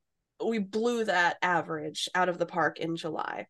[0.45, 3.47] we blew that average out of the park in july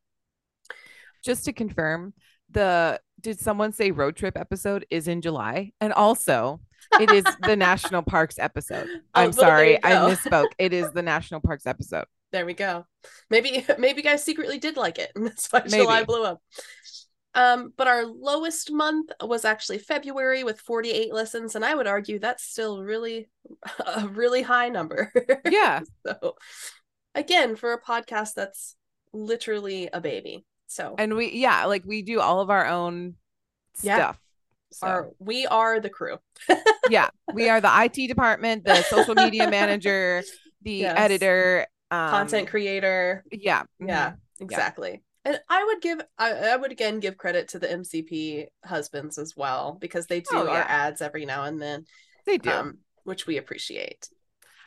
[1.25, 2.13] Just to confirm,
[2.51, 5.73] the did someone say road trip episode is in July?
[5.81, 6.61] And also
[7.01, 8.87] it is the national parks episode.
[8.89, 10.53] Oh, I'm there sorry, I misspoke.
[10.59, 12.07] It is the national parks episode.
[12.33, 12.85] there we go
[13.31, 16.43] maybe maybe you guys secretly did like it and that's why july blew up
[17.37, 22.19] um but our lowest month was actually february with 48 listens and i would argue
[22.19, 23.29] that's still really
[23.87, 25.13] a really high number
[25.49, 25.81] Yeah.
[26.07, 26.35] so
[27.15, 28.75] again for a podcast that's
[29.13, 33.15] literally a baby so And we yeah, like we do all of our own
[33.83, 33.97] Yeah.
[33.97, 34.19] stuff.
[34.75, 36.19] So our, we are the crew
[36.89, 40.23] yeah, we are the IT department, the social media manager,
[40.63, 40.97] the Yes.
[40.97, 43.65] editor, um, content creator Yeah.
[43.81, 44.19] yeah mhm.
[44.41, 49.19] exactly and i would give I, I would again give credit to the mcp husbands
[49.19, 51.85] as well because they do Oh, our ads every now and then
[52.27, 52.51] They do.
[52.51, 54.09] um which we appreciate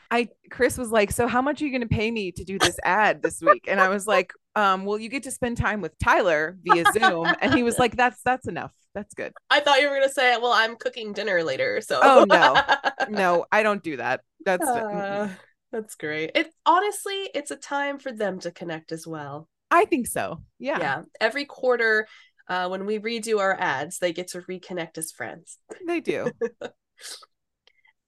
[0.10, 2.60] I Chris was like, "So how much are you going to pay me to do
[2.60, 5.82] this ad this week?" And I was like, "Um, well, you get to spend time
[5.82, 8.72] with Tyler via Zoom." And he was like, "That's that's enough.
[8.98, 12.00] That's good." i thought you were going to say well i'm cooking dinner later so
[12.04, 12.60] Oh, no.
[13.10, 14.22] No, I don't do that.
[14.44, 15.30] That's Uh,
[15.72, 20.08] that's great it honestly it's a time for them to connect as well I think
[20.08, 20.42] so.
[20.58, 22.08] Yeah, yeah every quarter
[22.50, 26.32] uh, when we redo our ads they get to reconnect as friends they do.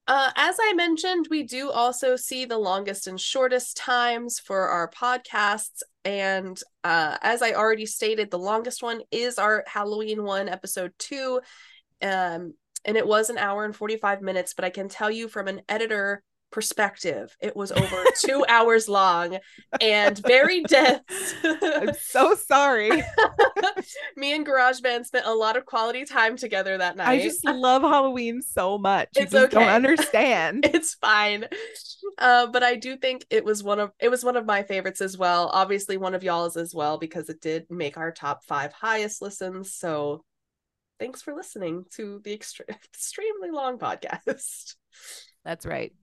[0.10, 4.90] uh, as i mentioned we do also see the longest and shortest times for our
[4.90, 10.92] podcasts and uh, as i already stated the longest one is our halloween one episode
[10.98, 11.40] two
[12.02, 12.54] um,
[12.86, 15.62] and it was an hour and 45 minutes but i can tell you from an
[15.70, 19.38] editor perspective it was over two hours long
[19.82, 21.02] and very dense
[21.44, 22.90] I'm so sorry.
[24.18, 27.08] Me and GarageBand spent a lot of quality time together that night.
[27.08, 29.10] I just love Halloween so much.
[29.16, 29.72] You It's just don't okay.
[29.74, 30.66] understand.
[30.66, 31.46] it's fine.
[32.18, 35.02] Uh, but I do think it was one of it was one of my favorites
[35.02, 35.50] as well.
[35.54, 39.74] Obviously one of y'all's as well because it did make our top five highest listens.
[39.74, 40.24] So
[41.00, 44.76] thanks for listening to the extre- extremely long podcast.
[45.46, 45.94] That's right.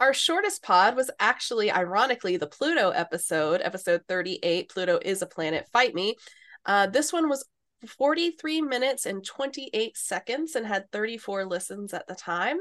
[0.00, 4.68] Our shortest pod was actually, ironically, the Pluto episode, episode 38.
[4.70, 6.16] Pluto is a planet, fight me.
[6.64, 7.44] Uh, this one was
[7.86, 12.58] 43 minutes and 28 seconds and had 34 listens at the time.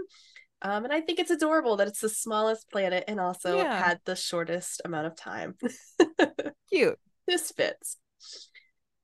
[0.61, 3.83] Um, and I think it's adorable that it's the smallest planet and also Yeah.
[3.83, 5.55] had the shortest amount of time.
[6.71, 6.97] Cute.
[7.27, 7.97] this fits.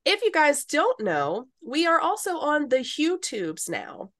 [0.05, 4.11] If you guys don't know, we are also on the YouTubes now.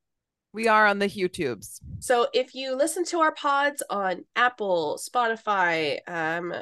[0.53, 1.79] We are on the YouTubes.
[1.99, 6.53] So if you listen to our pods on Apple, Spotify, um,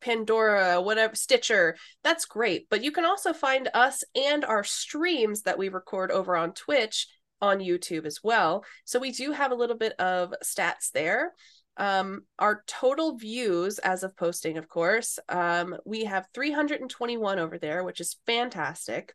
[0.00, 2.68] Pandora, whatever, Stitcher, that's great.
[2.68, 7.08] But you can also find us and our streams that we record over on Twitch
[7.40, 8.64] on YouTube as well.
[8.84, 11.32] So we do have a little bit of stats there.
[11.78, 17.84] Um, our total views as of posting, of course, um, we have 321 over there,
[17.84, 19.14] which is fantastic.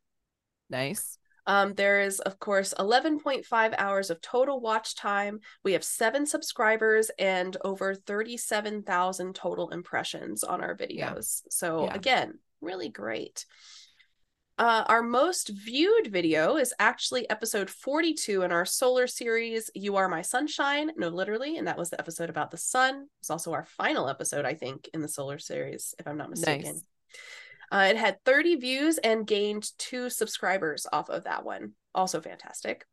[0.69, 1.17] Nice.
[1.45, 5.39] Um, there is, of course, 11.5 hours of total watch time.
[5.63, 11.41] We have seven subscribers and over 37,000 total impressions on our videos.
[11.49, 11.93] So, Yeah.
[11.93, 13.45] again, really great.
[14.59, 20.07] Uh, our most viewed video is actually episode 42 in our solar series, You Are
[20.07, 20.91] My Sunshine.
[20.95, 21.57] No, literally.
[21.57, 23.07] And that was the episode about the sun.
[23.19, 26.75] It's also our final episode, I think, in the solar series, if I'm not mistaken.
[26.75, 26.83] Nice.
[27.73, 31.71] Uh, it had 30 views and gained two subscribers off of that one.
[31.95, 32.85] Also fantastic.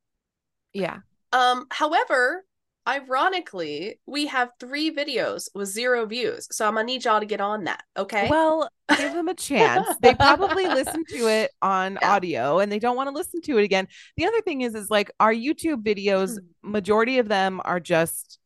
[0.72, 0.98] Yeah.
[1.32, 2.44] Um, however,
[2.88, 6.48] ironically, we have three videos with zero views.
[6.50, 7.82] So I'm gonna need y'all to get on that.
[7.96, 8.28] Okay.
[8.30, 9.86] Well, give them a chance.
[10.00, 12.12] They probably listen to it on Yeah.
[12.14, 13.86] audio and they don't want to listen to it again.
[14.16, 16.70] The other thing is, is like our YouTube videos, Hmm.
[16.72, 18.38] majority of them are just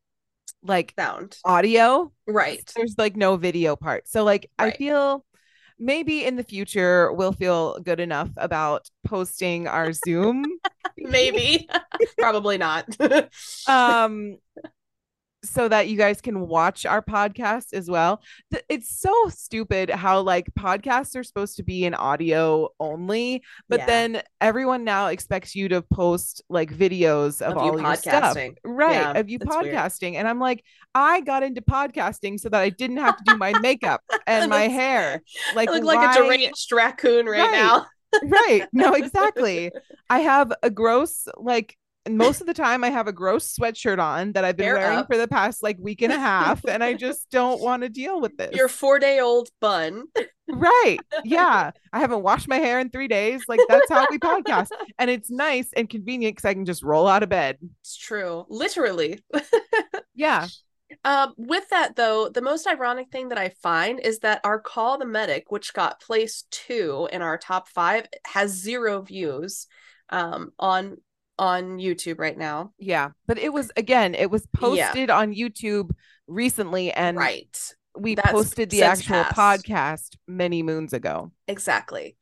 [0.62, 1.38] like sound.
[1.44, 2.10] audio.
[2.26, 2.68] Right.
[2.74, 4.08] There's like no video part.
[4.08, 5.24] So like I feel
[5.78, 10.44] maybe in the future we'll feel good enough about posting our Zoom.
[10.96, 11.68] Maybe.
[12.18, 12.87] Probably not.
[13.66, 14.38] um
[15.44, 18.22] so that you guys can watch our podcast as well.
[18.68, 23.87] It's so stupid how like podcasts are supposed to be in audio only, but Yeah.
[23.87, 28.35] then everyone now expects you to post like videos of, Of you all your stuff.
[28.37, 28.57] podcasting.
[28.64, 29.74] Right, Yeah, of you it's weird.
[29.74, 30.14] podcasting.
[30.14, 33.59] And I'm like, I got into podcasting so that I didn't have to do my
[33.61, 35.22] makeup and my hair.
[35.54, 37.50] Like I look like why- a deranged raccoon right, Right.
[37.52, 37.87] now.
[38.24, 38.66] right.
[38.72, 39.70] No, exactly.
[40.09, 41.76] I have a gross, like,
[42.08, 44.98] most of the time I have a gross sweatshirt on that I've been Hair wearing
[44.98, 45.06] up.
[45.06, 48.20] for the past like week and a half, and I just don't want to deal
[48.20, 48.54] with this.
[48.54, 50.04] Your four day old bun.
[50.48, 50.98] right.
[51.24, 51.70] Yeah.
[51.92, 53.44] I haven't washed my hair in three days.
[53.48, 54.68] Like, that's how we podcast.
[54.98, 57.58] And it's nice and convenient because I can just roll out of bed.
[57.80, 58.44] It's true.
[58.48, 59.20] Literally.
[60.14, 60.46] Yeah.
[61.04, 64.96] Um, with that though, the most ironic thing that I find is that our call
[64.98, 69.66] the medic, which got placed two in our top five, has zero views
[70.10, 70.98] um on
[71.38, 72.72] on YouTube right now.
[72.78, 73.10] Yeah.
[73.26, 74.60] But it was, again, it was Yeah.
[74.60, 75.90] posted on YouTube
[76.26, 77.74] recently, and right.
[77.98, 79.66] we That's posted the actual passed.
[79.66, 81.32] podcast many moons ago.
[81.48, 82.16] Exactly.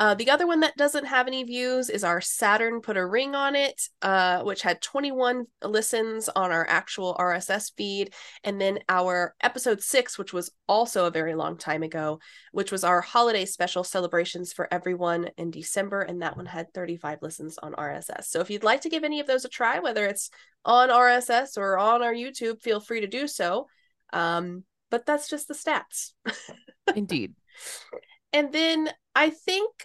[0.00, 3.34] Uh, the other one that doesn't have any views is our Saturn Put a Ring
[3.34, 8.14] on It, uh, which had 21 listens on our actual RSS feed.
[8.42, 12.18] And then our episode six, which was also a very long time ago,
[12.52, 16.00] which was our holiday special celebrations for everyone in December.
[16.00, 18.24] And that one had 35 listens on RSS.
[18.24, 20.30] So if you'd like to give any of those a try, whether it's
[20.64, 23.66] on RSS or on our YouTube, feel free to do so.
[24.14, 26.12] Um, but that's just the stats.
[26.96, 27.34] Indeed.
[28.32, 29.84] And then I think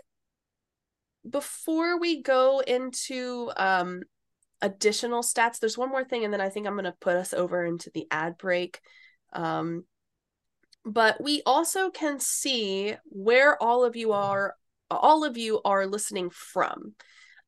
[1.29, 4.03] before we go into um
[4.61, 7.65] additional stats, there's one more thing, and then I think I'm gonna put us over
[7.65, 8.79] into the ad break.
[9.33, 9.83] Um
[10.85, 14.55] but we also can see where all of you are
[14.91, 16.93] all of you are listening from.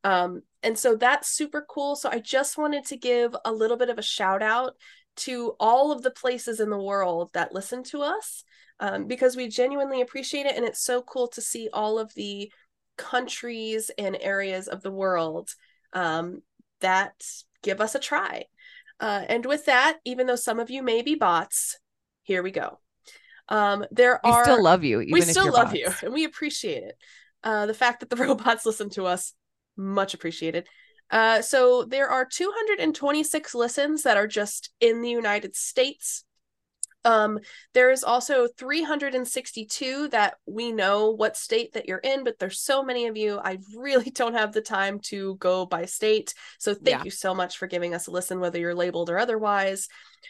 [0.03, 1.95] Um, and so that's super cool.
[1.95, 4.73] So I just wanted to give a little bit of a shout out
[5.17, 8.43] to all of the places in the world that listen to us
[8.79, 10.55] um, because we genuinely appreciate it.
[10.55, 12.51] And it's so cool to see all of the
[12.97, 15.49] countries and areas of the world
[15.93, 16.41] um,
[16.81, 17.13] that
[17.63, 18.45] give us a try.
[18.99, 21.77] Uh, and with that, even though some of you may be bots,
[22.23, 22.79] here we go.
[23.49, 25.01] Um, there We are still love you.
[25.01, 25.77] Even we still love bots.
[25.77, 26.97] you and we appreciate it
[27.43, 29.33] uh the fact that the robots listen to us
[29.77, 30.67] much appreciated
[31.11, 36.23] uh so there are 226 listens that are just in the united states
[37.05, 37.39] um
[37.73, 42.83] there is also 362 that we know what state that you're in but there's so
[42.83, 46.87] many of you i really don't have the time to go by state so thank
[46.99, 47.03] Yeah.
[47.03, 49.87] you so much for giving us a listen whether you're labeled or otherwise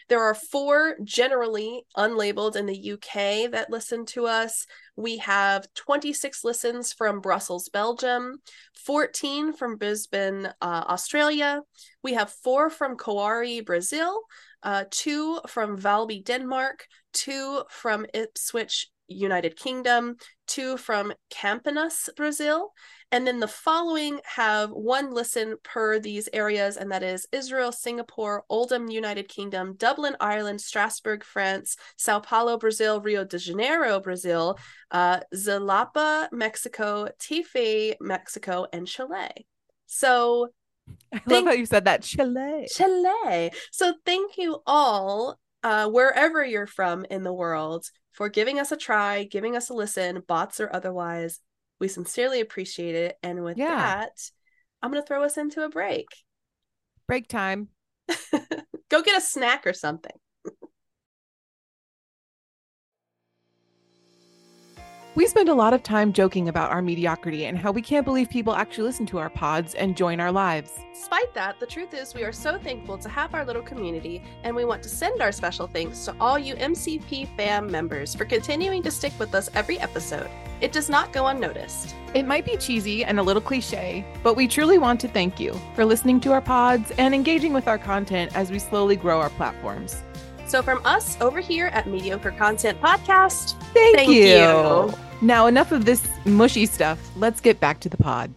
[0.10, 4.66] there are four generally unlabeled in the UK that listen to us.
[4.96, 8.42] We have 26 listens from Brussels, Belgium,
[8.86, 11.62] 14 from Brisbane, uh, Australia.
[12.04, 14.22] We have four from Coari, Brazil,
[14.64, 20.18] uh, two from Valby, Denmark, two from Ipswich, United Kingdom,
[20.48, 22.74] two from Campinas, Brazil.
[23.12, 28.44] And then the following have one listen per these areas, and that is Israel, Singapore,
[28.50, 34.60] Oldham, United Kingdom, Dublin, Ireland, Strasbourg, France, Sao Paulo, Brazil, Rio de Janeiro, Brazil,
[34.92, 39.48] uh, Xalapa, Mexico, Tife, Mexico, and Chile.
[39.86, 40.50] So
[41.14, 42.04] I love how you said that.
[42.04, 42.68] Chile.
[42.74, 43.52] Chile.
[43.72, 48.78] So thank you all, uh, wherever you're from in the world, for giving us a
[48.78, 51.40] try, giving us a listen, bots or otherwise.
[51.80, 53.18] We sincerely appreciate it.
[53.22, 53.76] And with Yeah.
[53.76, 54.32] that,
[54.82, 56.08] I'm gonna throw us into a break.
[57.08, 57.70] Break time.
[58.90, 60.16] Go get a snack or something.
[65.18, 68.30] We spend a lot of time joking about our mediocrity and how we can't believe
[68.30, 70.74] people actually listen to our pods and join our lives.
[70.94, 74.56] Despite that, the truth is we are so thankful to have our little community, and
[74.56, 78.84] we want to send our special thanks to all you MCP fam members for continuing
[78.84, 80.30] to stick with us every episode.
[80.62, 81.96] It does not go unnoticed.
[82.14, 85.60] It might be cheesy and a little cliche, but we truly want to thank you
[85.74, 89.32] for listening to our pods and engaging with our content as we slowly grow our
[89.32, 90.04] platforms.
[90.46, 94.24] So, from us over here at Mediocre Content Podcast, Thank, Thank you.
[94.24, 95.07] you.
[95.22, 97.00] Now, enough of this mushy stuff.
[97.16, 98.32] Let's get back to the pod.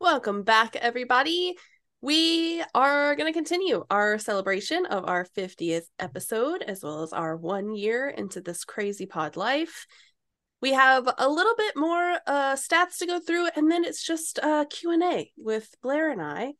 [0.00, 1.54] Welcome back, everybody.
[2.00, 7.36] We are going to continue our celebration of our 50th episode, as well as our
[7.36, 9.86] one year into this crazy pod life.
[10.62, 14.38] We have a little bit more uh, stats to go through, and then it's just
[14.42, 16.54] uh, Q&A with Blair and I,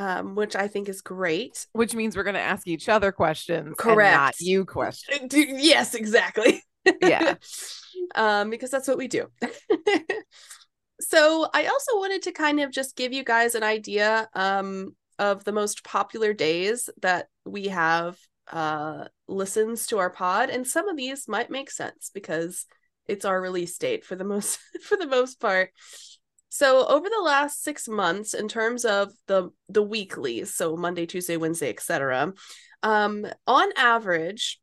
[0.00, 1.66] um, which I think is great.
[1.72, 4.16] Which means we're going to ask each other questions, and Correct.
[4.16, 5.32] not you questions.
[5.34, 6.62] Yes, exactly.
[7.02, 7.34] Yeah.
[8.14, 9.26] um, because that's what we do.
[11.00, 15.44] so I also wanted to kind of just give you guys an idea um of
[15.44, 18.18] the most popular days that we have
[18.50, 22.66] uh listens to our pod and some of these might make sense because
[23.06, 25.70] it's our release date for the most for the most part
[26.50, 31.36] so over the last six months in terms of the the weeklies so monday tuesday
[31.38, 32.32] wednesday etc
[32.82, 34.60] um on average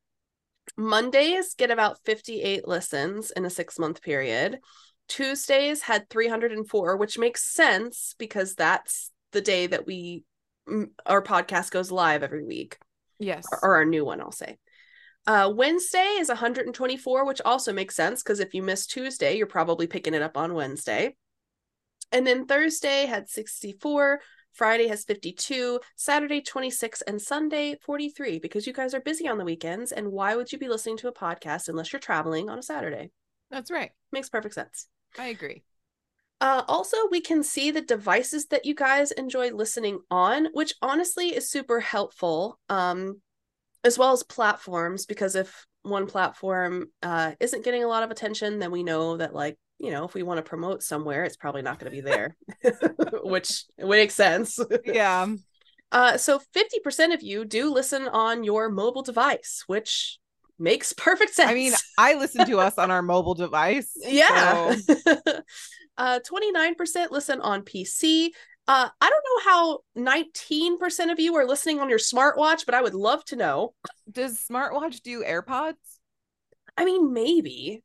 [0.78, 4.60] mondays get about 58 listens in a six month period
[5.08, 10.24] tuesdays had 304 which makes sense because that's the day that we
[11.06, 12.78] our podcast goes live every week
[13.20, 13.46] Yes.
[13.64, 14.58] or our new one, I'll say.
[15.26, 19.88] Uh, Wednesday is 124, which also makes sense because if you miss Tuesday, you're probably
[19.88, 21.16] picking it up on Wednesday.
[22.12, 24.22] And then Thursday had 64,
[24.54, 29.46] Friday has 52, Saturday 26, and Sunday 43 because you guys are busy on the
[29.46, 29.92] weekends.
[29.92, 33.12] And why would you be listening to a podcast unless you're traveling on a Saturday?
[33.52, 33.92] That's right.
[34.12, 34.88] Makes perfect sense.
[35.18, 35.64] I agree.
[36.40, 41.36] Uh, also, we can see the devices that you guys enjoy listening on, which honestly
[41.36, 43.22] is super helpful, um,
[43.84, 45.06] as well as platforms.
[45.06, 49.34] Because if one platform uh, isn't getting a lot of attention, then we know that,
[49.34, 52.02] like, you know, if we want to promote somewhere, it's probably not going to be
[52.10, 52.36] there,
[53.24, 54.60] which makes sense.
[54.86, 55.28] Yeah.
[55.90, 60.20] Uh, so 50% of you do listen on your mobile device, which
[60.60, 61.50] makes perfect sense.
[61.50, 63.94] I mean, I listen to us on our mobile device.
[64.04, 64.76] Yeah.
[64.76, 65.42] so-
[65.98, 68.32] uh 29% listen on PC.
[68.68, 72.82] Uh I don't know how 19% of you are listening on your smartwatch, but I
[72.82, 73.74] would love to know.
[74.12, 75.76] does smartwatch do AirPods?
[76.78, 77.82] I mean, maybe.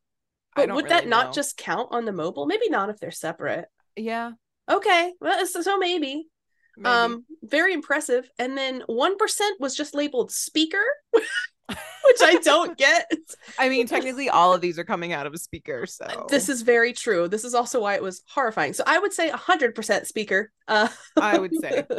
[0.55, 1.33] But would that not know.
[1.33, 2.47] just count on the mobile?
[2.47, 3.67] Maybe not if they're separate.
[3.97, 4.33] Yeah.
[4.71, 5.13] Okay.
[5.21, 6.27] Well, so, so maybe.
[6.77, 6.89] maybe.
[6.89, 8.29] Um very impressive.
[8.39, 9.17] And then 1%
[9.59, 13.11] was just labeled speaker, which I don't get.
[13.59, 15.87] I mean, technically, all of these are coming out of a speaker.
[15.87, 17.29] So This is very true.
[17.29, 18.73] This is also why it was horrifying.
[18.75, 20.51] So I would say 100% speaker.
[20.69, 20.89] Uh
[21.21, 21.87] I would say.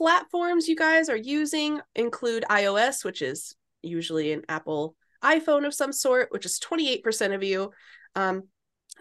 [0.00, 5.92] platforms you guys are using include iOS, which is usually an Apple iPhone of some
[5.92, 7.72] sort, which is 28% of you.
[8.14, 8.44] Um,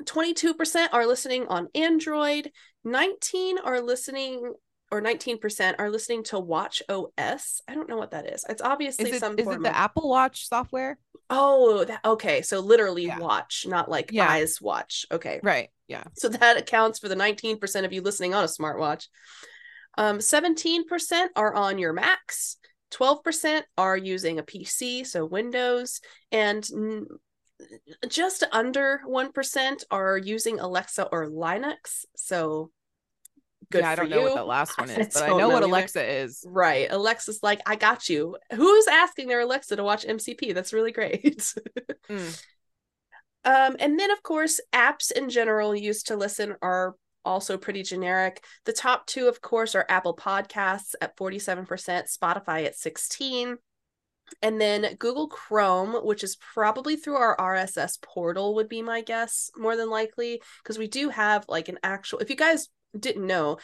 [0.03, 2.51] 22% are listening on Android.
[2.85, 4.53] 19 are listening,
[4.91, 7.61] or 19% are listening to Watch OS.
[7.67, 8.45] I don't know what that is.
[8.47, 10.97] It's obviously Is it, some is it the of- Apple Watch software?
[11.29, 12.41] Oh, that, okay.
[12.41, 13.19] So literally Yeah.
[13.19, 14.29] watch, not like Yeah.
[14.29, 15.05] eyes watch.
[15.11, 15.39] Okay.
[15.43, 15.69] Right.
[15.87, 16.05] Yeah.
[16.15, 19.07] So that accounts for the 19% of you listening on a smartwatch.
[19.97, 22.57] Um, 17% are on your Macs,
[22.91, 26.67] 12% are using a PC, so Windows, and
[28.07, 32.05] just under 1% are using Alexa or Linux.
[32.15, 32.71] So
[33.71, 34.35] good yeah, I don't know what you.
[34.35, 35.67] the last one I is, but I don't know what either.
[35.67, 36.45] Alexa is.
[36.47, 36.87] Right.
[36.89, 38.37] Alexa's like, I got you.
[38.53, 40.53] Who's asking their Alexa to watch MCP?
[40.53, 41.53] That's really great.
[42.09, 42.45] Mm.
[43.45, 46.95] Um, and then of course, apps in general used to listen are
[47.29, 48.43] also pretty generic.
[48.65, 53.57] The top two, of course, are Apple Podcasts at 47%, Spotify at 16.
[54.41, 59.49] And then Google Chrome, which is probably through our RSS portal, would be my guess,
[59.55, 62.67] more than likely, because we do have like an actual, if you guys
[62.97, 63.57] didn't know,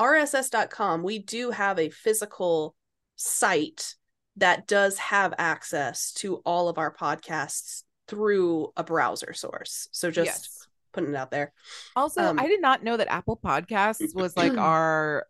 [0.00, 2.74] rss.com, we do have a physical
[3.16, 3.94] site
[4.36, 9.88] that does have access to all of our podcasts through a browser source.
[9.92, 10.59] So just yes.
[10.92, 11.52] Putting it out there.
[11.96, 15.26] Also, um, I did not know that Apple Podcasts was like our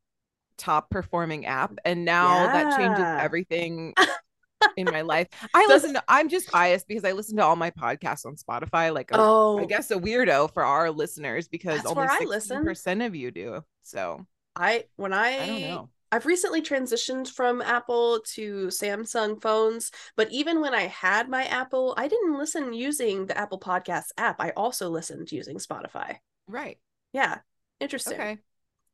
[0.59, 3.95] top performing app, and now that changes everything
[4.77, 5.29] in my life.
[5.55, 6.05] I Does- listen to.
[6.09, 8.93] I'm just biased because I listen to all my podcasts on Spotify.
[8.93, 12.29] Like, a, Oh, I guess a weirdo for our listeners because only where I sixteen
[12.29, 12.65] listen.
[12.65, 13.65] percent of you do.
[13.83, 15.89] So I when I I don't know.
[16.13, 21.95] I've recently transitioned from Apple to Samsung phones, but even when I had my Apple,
[21.97, 24.41] I didn't listen using the Apple Podcasts app.
[24.41, 26.17] I also listened using Spotify.
[26.49, 26.79] Right.
[27.13, 27.39] Yeah.
[27.79, 28.15] Interesting.
[28.15, 28.39] Okay.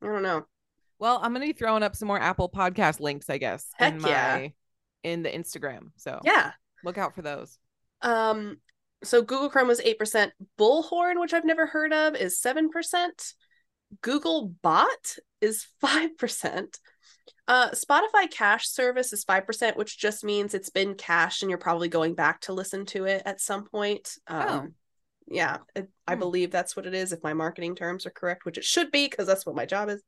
[0.03, 0.47] I don't know.
[0.99, 4.01] Well, I'm gonna be throwing up some more Apple Podcast links, I guess, in Heck
[4.01, 4.49] my yeah.
[5.03, 5.91] in the Instagram.
[5.97, 6.53] So Yeah.
[6.85, 7.59] look out for those.
[8.03, 8.59] Um
[9.05, 10.31] so Google Chrome was 8%.
[10.59, 13.35] Bullhorn, which I've never heard of, is 7%.
[14.01, 16.79] Google Bot is 5%.
[17.49, 21.89] Uh, Spotify cache service is 5%, which just means it's been cached and you're probably
[21.89, 24.11] going back to listen to it at some point.
[24.27, 24.67] Um, Oh.
[25.29, 26.21] Yeah, it, I Hmm.
[26.21, 27.13] believe that's what it is.
[27.13, 29.89] If my marketing terms are correct, which it should be, because that's what my job
[29.89, 30.01] is.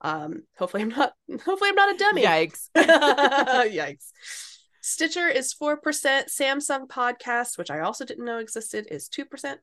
[0.00, 1.12] Um, hopefully I'm not.
[1.44, 2.22] Hopefully I'm not a dummy.
[2.24, 2.68] Yikes.
[2.76, 4.10] Yikes.
[4.80, 5.78] Stitcher is 4%.
[5.82, 9.56] Samsung Podcast, which I also didn't know existed, is 2%.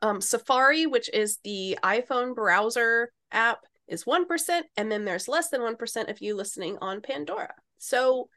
[0.00, 3.60] Um, Safari, which is the iPhone browser app,
[3.92, 4.62] is 1%.
[4.76, 7.54] And then there's less than 1% of you listening on Pandora.
[7.78, 8.28] So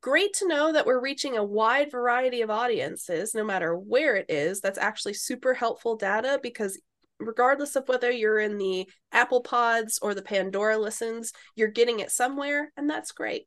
[0.00, 4.26] great to know that we're reaching a wide variety of audiences, no matter where it
[4.28, 4.60] is.
[4.60, 6.80] That's actually super helpful data because
[7.18, 12.10] regardless of whether you're in the Apple Pods or the Pandora listens, you're getting it
[12.10, 13.46] somewhere, and that's great.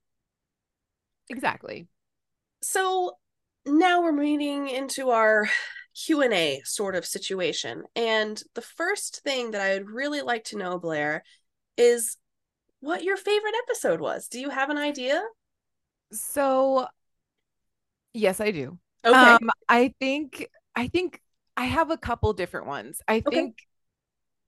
[1.29, 1.87] Exactly.
[2.61, 3.13] So
[3.65, 5.47] now we're moving into our
[5.95, 7.83] Q&A sort of situation.
[7.95, 11.23] And the first thing that I would really like to know, Blair,
[11.79, 12.17] is
[12.81, 14.27] what your favorite episode was.
[14.27, 15.23] Do you have an idea?
[16.11, 16.87] So,
[18.13, 18.77] yes, I do.
[19.05, 19.33] Okay.
[19.33, 21.21] Um, I think I think
[21.57, 23.01] I have a couple different ones.
[23.07, 23.37] I Okay.
[23.37, 23.55] think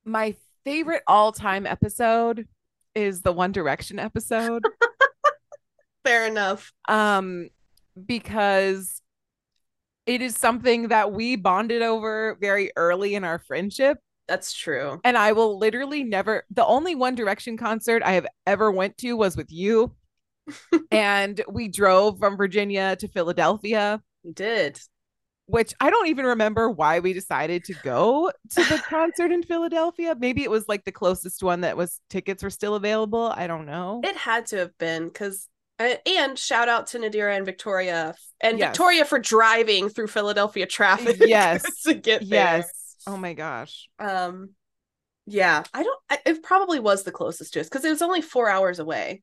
[0.04, 2.46] my favorite all-time episode
[2.94, 4.62] is the One Direction episode.
[6.04, 6.72] Fair enough.
[6.88, 7.48] um
[8.06, 9.02] because
[10.06, 13.98] it is something that we bonded over very early in our friendship
[14.28, 15.00] That's true.
[15.04, 19.14] and I will literally never the only One Direction concert I have ever went to
[19.14, 19.94] was with you
[20.90, 24.80] and we drove from Virginia to Philadelphia We did.
[25.46, 30.16] which I don't even remember why we decided to go to the concert in Philadelphia.
[30.18, 33.32] Maybe it was like the closest one that was tickets were still available.
[33.36, 34.00] I don't know.
[34.04, 35.48] It had to have been because
[35.78, 38.70] uh, and shout out to Nadira and Victoria and Yes.
[38.70, 41.62] Victoria for driving through Philadelphia traffic Yes.
[41.84, 42.56] to get there.
[42.58, 42.68] yes.
[43.06, 43.88] Oh my gosh.
[43.98, 44.50] Um
[45.26, 48.22] yeah, I don't I, it probably was the closest to us because it was only
[48.22, 49.22] 4 hours away.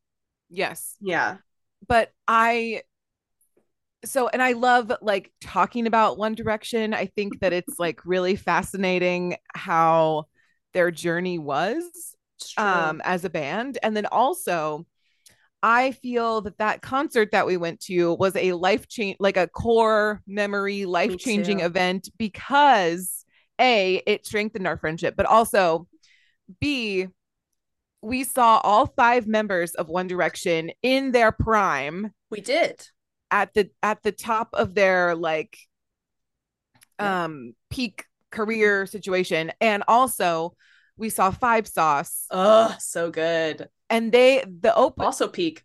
[0.50, 0.96] Yes.
[1.02, 1.38] Yeah.
[1.88, 2.84] but I
[4.06, 6.94] so and I love like talking about One Direction.
[6.94, 10.26] I think that it's like really fascinating how
[10.74, 11.84] their journey was
[12.58, 14.86] um as a band and then also
[15.62, 19.48] I feel that that concert that we went to was a life change like a
[19.48, 23.19] core memory life changing event because
[23.60, 25.88] a it strengthened our friendship but also
[26.60, 27.08] b
[28.02, 32.88] we saw all five members of One Direction in their prime we did.
[33.30, 35.58] at the at the top of their like
[37.00, 37.24] Yeah.
[37.26, 40.54] um peak career situation and also
[40.98, 43.70] we saw five sauce Oh, so good.
[43.90, 45.64] and they the open Also peak.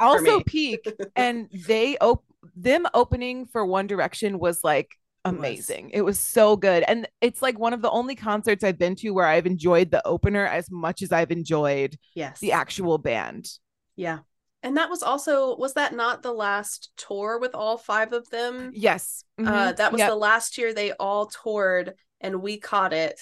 [0.00, 4.96] also peak and they op- them opening for one direction was like
[5.26, 5.38] It was.
[5.38, 8.94] amazing it was so good and it's like one of the only concerts i've been
[8.96, 12.38] to where i've enjoyed the opener as much as i've enjoyed yes.
[12.40, 13.48] the actual band
[13.96, 14.20] Yeah.
[14.62, 18.70] And that was also was that not the last tour with all five of them?
[18.74, 19.76] yes Uh Mhm.
[19.76, 20.08] that was Yep.
[20.10, 23.20] the last year they all toured and we caught it.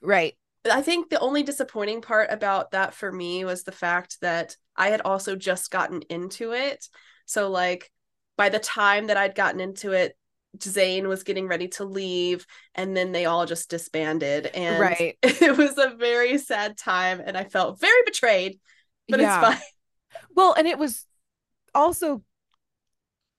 [0.00, 0.34] right
[0.70, 4.88] I think the only disappointing part about that for me was the fact that I
[4.90, 6.88] had also just gotten into it.
[7.26, 7.90] So like
[8.36, 10.16] by the time that I'd gotten into it,
[10.60, 15.56] Zayn was getting ready to leave and then they all just disbanded and right it
[15.56, 18.60] was a very sad time and I felt very betrayed,
[19.08, 19.38] but Yeah.
[19.52, 19.68] it's fine.
[20.34, 21.04] Well, and it was
[21.74, 22.22] also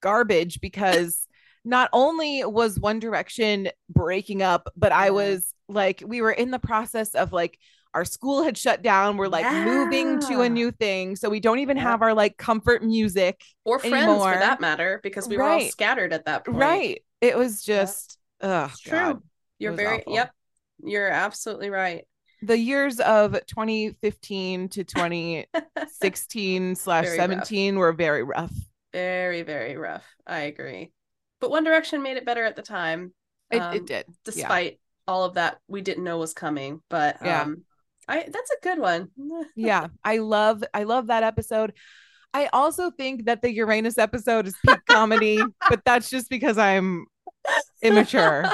[0.02, 1.28] garbage because
[1.66, 6.60] not only was One Direction breaking up, but I was like, we were in the
[6.60, 7.58] process of like,
[7.94, 9.18] our school had shut down.
[9.18, 11.16] We're like moving to a new thing.
[11.16, 11.84] So we don't even Yeah.
[11.84, 13.42] have our like comfort music.
[13.66, 14.34] Or friends Anymore.
[14.34, 16.58] for that matter, because we were all scattered at that point.
[16.58, 17.04] Right.
[17.22, 18.98] It was just, ugh, It's true.
[18.98, 19.22] God.
[19.58, 20.14] You're very awful.
[20.14, 20.32] yep.
[20.84, 22.06] You're absolutely right.
[22.42, 28.54] The years of 2015 to 2016 slash 17 were very rough.
[28.94, 30.06] Very, very rough.
[30.26, 30.94] I agree.
[31.42, 33.14] But One Direction made it better at the time.
[33.52, 34.06] It, um, it did.
[34.24, 36.82] Despite all of that we didn't know was coming.
[36.90, 37.42] But Yeah.
[37.42, 37.64] um
[38.08, 39.10] I that's a good one.
[39.56, 41.74] yeah i love i love that episode
[42.34, 47.06] i also think that the uranus episode is peak comedy but that's just because i'm
[47.82, 48.54] immature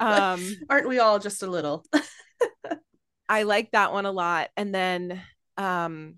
[0.00, 1.84] um Aren't we all just a little?
[3.28, 5.20] i like that one a lot and then
[5.56, 6.14] um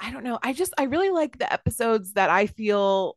[0.00, 3.16] i don't know i just i really like the episodes that i feel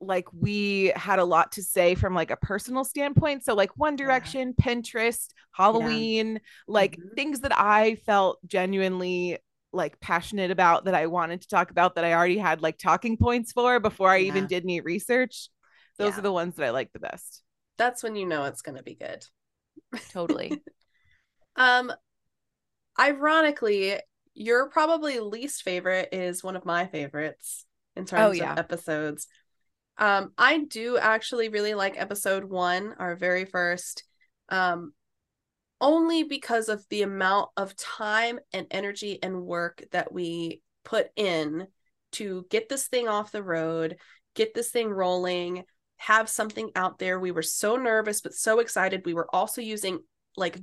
[0.00, 3.96] like we had a lot to say from like a personal standpoint so like one
[3.96, 4.06] Yeah.
[4.06, 7.14] direction pinterest halloween like Mhm.
[7.16, 9.38] things that i felt genuinely
[9.72, 13.16] like passionate about that i wanted to talk about that i already had like talking
[13.16, 15.48] points for before i even did any research
[15.98, 16.18] those Yeah.
[16.18, 17.42] are the ones that i like the best
[17.76, 19.24] That's when you know it's gonna be good.
[20.08, 20.62] totally
[21.56, 21.92] Um
[22.98, 23.98] ironically,
[24.34, 27.66] your probably least favorite is one of my favorites
[27.96, 28.52] in terms Oh, yeah.
[28.52, 29.26] of episodes.
[29.98, 34.04] Um, I do actually really like episode one, our very first,
[34.48, 34.92] um,
[35.82, 41.66] only because of the amount of time and energy and work that we put in
[42.12, 43.96] to get this thing off the road,
[44.34, 45.64] get this thing rolling,
[45.96, 47.18] have something out there.
[47.18, 49.04] We were so nervous, but so excited.
[49.04, 49.98] We were also using
[50.36, 50.58] like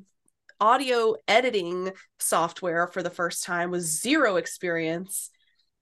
[0.61, 5.29] audio editing software for the first time with zero experience.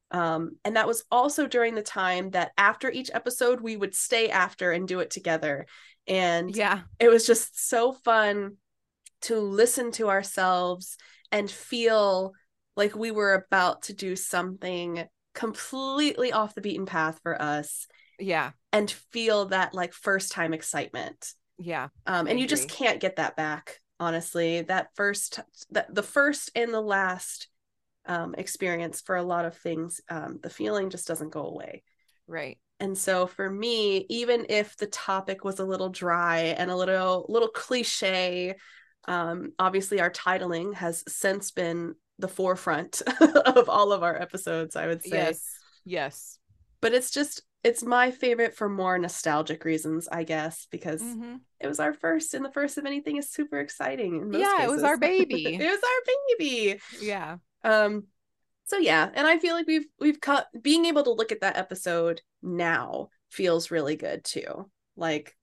[0.09, 4.29] Um, and that was also during the time that after each episode, we would stay
[4.29, 5.67] after and do it together.
[6.07, 6.81] And Yeah.
[6.99, 8.57] it was just so fun
[9.21, 10.97] to listen to ourselves
[11.31, 12.33] and feel
[12.75, 17.87] like we were about to do something completely off the beaten path for us
[18.19, 18.51] Yeah.
[18.71, 21.89] and feel that like first time excitement Yeah.
[22.05, 25.39] um and you just can't get that back honestly that first
[25.71, 27.47] that the first and the last
[28.05, 31.83] um experience for a lot of things um the feeling just doesn't go away
[32.27, 32.57] Right.
[32.79, 37.25] and so for me, even if the topic was a little dry and a little
[37.29, 38.55] little cliche,
[39.07, 43.01] um, obviously our titling has since been the forefront
[43.45, 45.17] of all of our episodes, I would say.
[45.17, 45.43] Yes.
[45.85, 46.39] Yes.
[46.81, 51.39] But it's just it's my favorite for more nostalgic reasons, I guess, because Mhm.
[51.59, 54.31] it was our first, and the first of anything is super exciting.
[54.33, 55.55] Yeah, it was our baby.
[55.55, 57.37] it was our baby Yeah.
[57.63, 58.03] um
[58.65, 61.55] so yeah and i feel like we've we've cut being able to look at that
[61.57, 65.36] episode now feels really good too like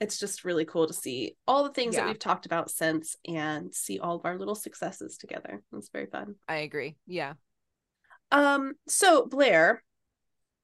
[0.00, 3.74] it's just really cool to see all the things that we've talked about since and
[3.74, 6.96] see all of our little successes together it's very fun I agree.
[7.06, 7.34] Yeah.
[8.32, 9.82] um so blair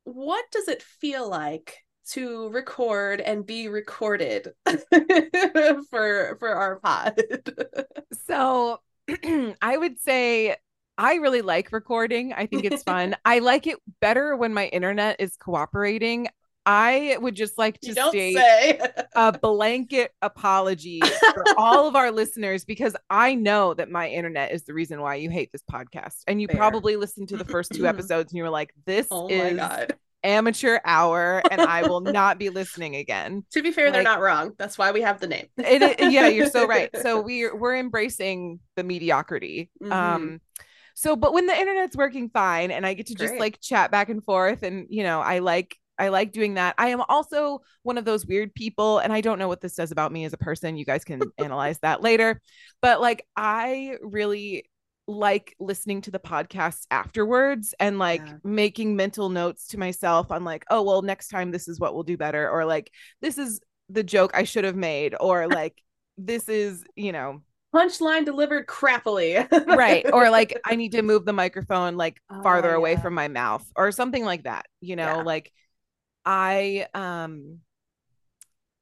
[0.05, 1.79] what does it feel like
[2.11, 4.53] to record and be recorded
[5.91, 7.21] for for our pod
[8.29, 8.81] So
[9.63, 10.57] I would say
[10.99, 12.33] I really like recording.
[12.33, 13.17] I think it's fun.
[13.25, 16.29] I like it better when my internet is cooperating.
[16.67, 18.81] I would just like to state say
[19.15, 21.01] a blanket apology
[21.33, 25.15] for all of our listeners because I know that my internet is the reason why
[25.15, 26.23] you hate this podcast.
[26.27, 26.57] And you Fair.
[26.57, 29.61] probably listened to the first two episodes and you were like, this oh is
[30.25, 33.45] amateur hour and I will not be listening again.
[33.53, 34.53] To be fair, they're not wrong.
[34.59, 35.47] That's why we have the name.
[35.57, 36.91] It, it- yeah, you're so right.
[37.01, 39.71] So we're we're embracing the mediocrity.
[39.81, 39.93] Mhm.
[39.93, 40.41] Um
[40.95, 44.09] so but when the internet's working fine and I get to just like chat back
[44.09, 46.75] and forth and you know, I like I like doing that.
[46.79, 49.91] I am also one of those weird people and I don't know what this says
[49.93, 50.77] about me as a person.
[50.77, 52.41] You guys can analyze that later.
[52.83, 54.69] But like I really
[55.09, 58.39] like listening to the podcasts afterwards and like Yeah.
[58.43, 62.03] making mental notes to myself on like, oh well, next time this is what we'll
[62.03, 62.91] do better or like
[63.21, 65.81] this is the joke I should have made or like
[66.19, 67.43] this is, you know,
[67.75, 69.47] Punchline delivered crappily.
[69.77, 73.13] right or like i need to move the microphone like Oh, farther ah, away from
[73.13, 75.23] my mouth or something like that you know Yeah.
[75.23, 75.53] like
[76.27, 77.59] i um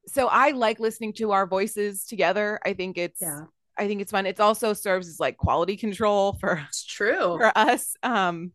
[0.06, 3.44] so i like listening to our voices together i think it's Yeah,
[3.78, 7.36] i think it's fun It also serves as like quality control for it's true.
[7.38, 8.52] for us um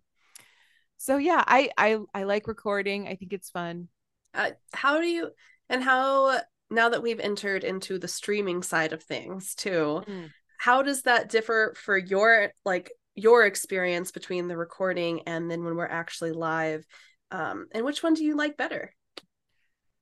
[0.98, 3.88] so yeah i i i like recording i think it's fun
[4.34, 5.30] Uh, how do you
[5.70, 10.30] and how now that we've entered into the streaming side of things too, Mm.
[10.60, 15.76] how does that differ for your like your experience between the recording and then when
[15.76, 16.86] we're actually live?
[17.32, 18.94] Um, and which one do you like better?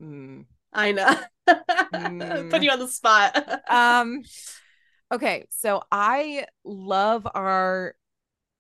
[0.02, 0.46] Mm.
[0.74, 1.20] I know.
[1.94, 2.50] Mm.
[2.52, 3.62] Put you on the spot.
[3.70, 4.22] um
[5.14, 7.96] okay so i love our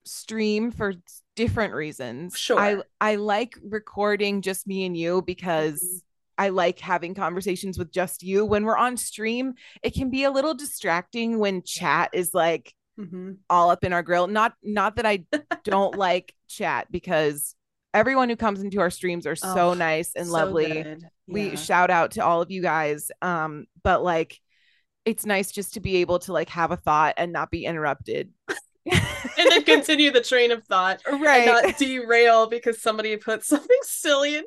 [0.05, 0.93] stream for
[1.35, 2.57] different reasons Sure.
[2.57, 6.01] i i like recording just me and you because Mhm.
[6.37, 10.31] i like having conversations with just you when we're on stream it can be a
[10.31, 13.39] little distracting when chat is like Mhm.
[13.49, 15.25] all up in our grill not not that i
[15.65, 17.53] don't like chat because
[17.97, 20.83] everyone who comes into our streams are so Oh, nice and So lovely.
[20.83, 21.03] good.
[21.27, 24.39] we shout out to all of you guys um but like
[25.03, 28.31] it's nice just to be able to like have a thought and not be interrupted.
[29.39, 31.45] And then continue the train of thought and right.
[31.45, 34.43] not derail because somebody put something silly in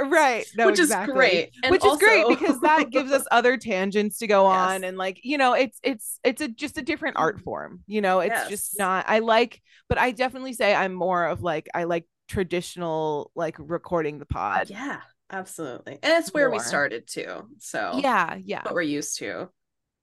[0.00, 0.46] right.
[0.56, 1.12] No, which exactly.
[1.12, 1.50] is great.
[1.62, 5.20] And which is great because that gives us other tangents to go on and like
[5.22, 8.20] you know it's it's it's a just a different art form you know?
[8.20, 8.48] It's Yes.
[8.48, 13.30] just not i like but i definitely say i'm more of like i like traditional
[13.34, 14.70] like recording the pod.
[14.70, 15.00] Yeah
[15.30, 15.98] absolutely.
[16.02, 18.62] And it's where we started too so yeah yeah.
[18.62, 19.48] what we're used to.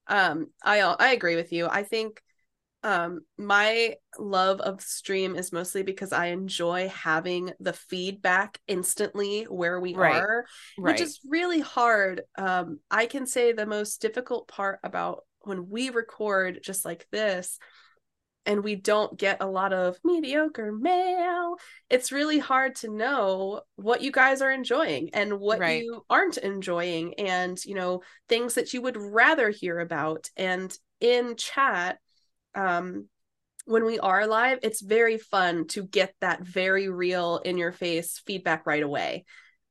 [0.08, 1.68] Um i i agree with you.
[1.68, 2.22] I think
[2.84, 9.80] um my love of stream is mostly because i enjoy having the feedback instantly where
[9.80, 10.16] we Right.
[10.16, 10.46] are
[10.80, 10.94] right.
[10.94, 12.24] which is really hard.
[12.38, 17.60] Um, I can say the most difficult part about when we record just like this
[18.46, 21.58] and we don't get a lot of mediocre mail.
[21.90, 25.82] It's really hard to know what you guys are enjoying and what Right.
[25.84, 30.30] you aren't enjoying and you know things that you would rather hear about.
[30.36, 31.98] And in chat
[32.56, 33.08] um
[33.66, 38.22] when we are live it's very fun to get that very real in your face
[38.26, 39.26] feedback right away.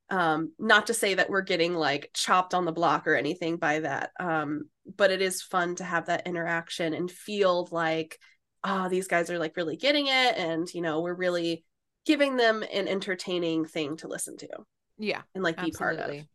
[0.09, 3.79] Um not to say that we're getting like chopped on the block or anything by
[3.79, 4.63] that um
[4.97, 8.17] but it is fun to have that interaction and feel like
[8.63, 11.63] ah these guys are like really getting it and you know we're really
[12.05, 14.47] giving them an entertaining thing to listen to
[14.97, 15.21] Yeah.
[15.35, 16.27] and like be part of Absolutely.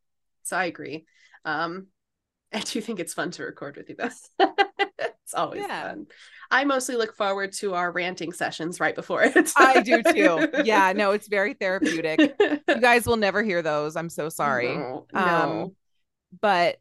[0.42, 1.04] so i agree
[1.44, 1.88] um
[2.52, 5.88] i do think it's fun to record with you both it's always Yeah.
[5.88, 6.06] fun
[6.50, 10.48] i mostly look forward to our ranting sessions right before it I do too.
[10.64, 12.36] Yeah, no, it's very therapeutic.
[12.68, 13.96] You guys will never hear those.
[13.96, 14.76] I'm so sorry.
[14.76, 15.74] no, Um, no.
[16.40, 16.76] But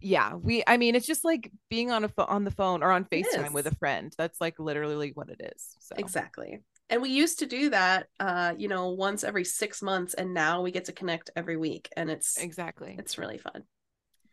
[0.00, 2.90] yeah, we I mean it's just like being on a pho- on the phone or
[2.90, 4.12] on FaceTime with a friend.
[4.16, 5.76] That's like literally what it is.
[5.80, 6.60] So Exactly.
[6.90, 10.62] And we used to do that uh, you know, once every 6 months and now
[10.62, 12.96] we get to connect every week and it's exactly.
[12.98, 13.62] it's really fun.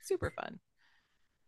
[0.01, 0.59] super fun.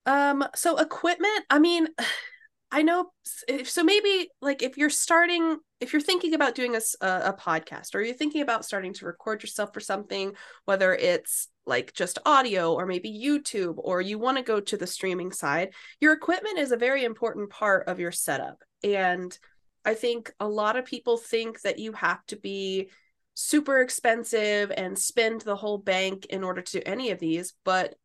[0.06, 1.88] Um so equipment, I mean,
[2.74, 3.12] I know
[3.50, 7.94] if, so maybe like if you're starting if you're thinking about doing a, a podcast
[7.96, 10.32] or you're thinking about starting to record yourself for something
[10.64, 14.88] whether it's like just audio or maybe YouTube or you want to go to the
[14.88, 18.64] streaming side, your equipment is a very important part of your setup.
[18.84, 19.38] And
[19.86, 22.90] I think a lot of people think that you have to be
[23.34, 27.96] super expensive and spend the whole bank in order to do any of these, but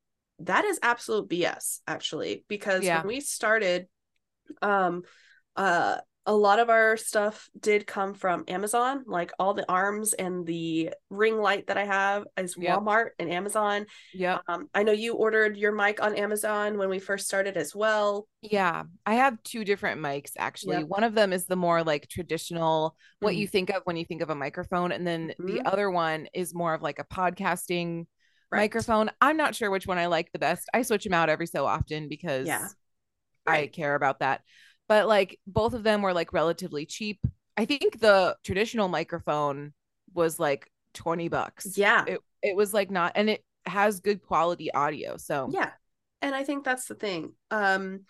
[0.40, 2.98] that is absolute BS actually because Yeah.
[2.98, 3.88] when we started
[4.62, 5.02] um
[5.56, 5.96] uh
[6.26, 10.90] a lot of our stuff did come from Amazon, like all the arms and the
[11.08, 12.78] ring light that I have is Yep.
[12.80, 13.86] Walmart and Amazon.
[14.12, 14.42] Yep.
[14.48, 18.26] Um, I know you ordered your mic on Amazon when we first started as well.
[18.42, 20.78] Yeah, I have two different mics actually.
[20.78, 20.88] Yep.
[20.88, 24.20] One of them is the more like traditional, what you think of when you think
[24.22, 25.62] of a microphone, and then the Mhm.
[25.66, 28.06] other one is more of like a podcasting
[28.50, 28.60] Right.
[28.60, 29.10] microphone.
[29.20, 30.68] I'm not sure which one I like the best.
[30.74, 32.68] I switch them out every so often because Yeah.
[33.46, 34.42] I care about that.
[34.88, 37.20] But like both of them were like relatively cheap.
[37.56, 39.72] I think the traditional microphone
[40.14, 41.76] was like 20 bucks.
[41.76, 42.04] Yeah.
[42.06, 45.16] It it was like not and it has good quality audio.
[45.16, 45.70] So Yeah.
[46.22, 47.32] And I think that's the thing.
[47.50, 48.00] Um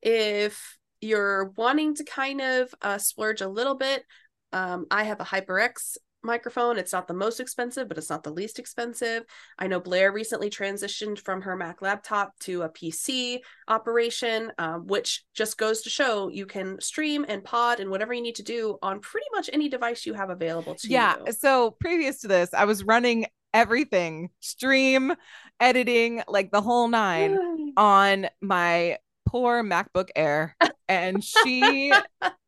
[0.00, 4.04] if you're wanting to kind of uh splurge a little bit,
[4.52, 6.78] um I have a HyperX microphone.
[6.78, 9.24] It's not the most expensive, but it's not the least expensive.
[9.58, 15.24] I know Blair recently transitioned from her Mac laptop to a PC operation, um, which
[15.34, 18.78] just goes to show you can stream and pod and whatever you need to do
[18.82, 21.16] on pretty much any device you have available to yeah.
[21.16, 21.22] you.
[21.26, 21.32] Yeah.
[21.32, 25.14] So previous to this, I was running everything, stream,
[25.60, 30.56] editing, like the whole nine on my poor MacBook Air.
[30.88, 31.92] And she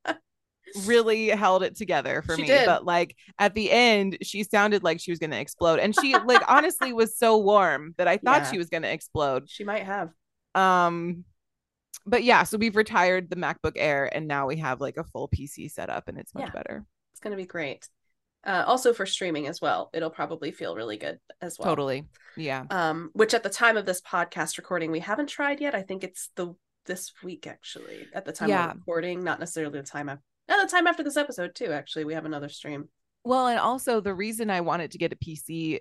[0.86, 2.48] really held it together for She me.
[2.48, 2.66] did.
[2.66, 5.78] But like at the end, she sounded like she was gonna explode.
[5.78, 8.50] And she like honestly was so warm that I thought Yeah.
[8.50, 9.48] she was gonna explode.
[9.48, 10.10] She might have.
[10.54, 11.24] Um
[12.06, 15.28] but yeah, so we've retired the MacBook Air and now we have like a full
[15.28, 16.50] PC setup and it's much Yeah.
[16.50, 16.84] better.
[17.12, 17.88] It's going to be great.
[18.44, 19.88] Uh, also for streaming as well.
[19.94, 21.68] It'll probably feel really good as well.
[21.68, 22.04] Totally.
[22.36, 22.64] Yeah.
[22.68, 25.74] Um, which at the time of this podcast recording, we haven't tried yet.
[25.74, 26.54] I think it's the
[26.84, 28.06] this week actually.
[28.12, 28.72] At the time Yeah.
[28.72, 30.10] of recording, not necessarily the time
[30.48, 30.64] after.
[30.66, 31.72] The time after this episode too.
[31.72, 32.88] Actually, we have another stream.
[33.24, 35.80] Well, and also the reason I wanted to get a PC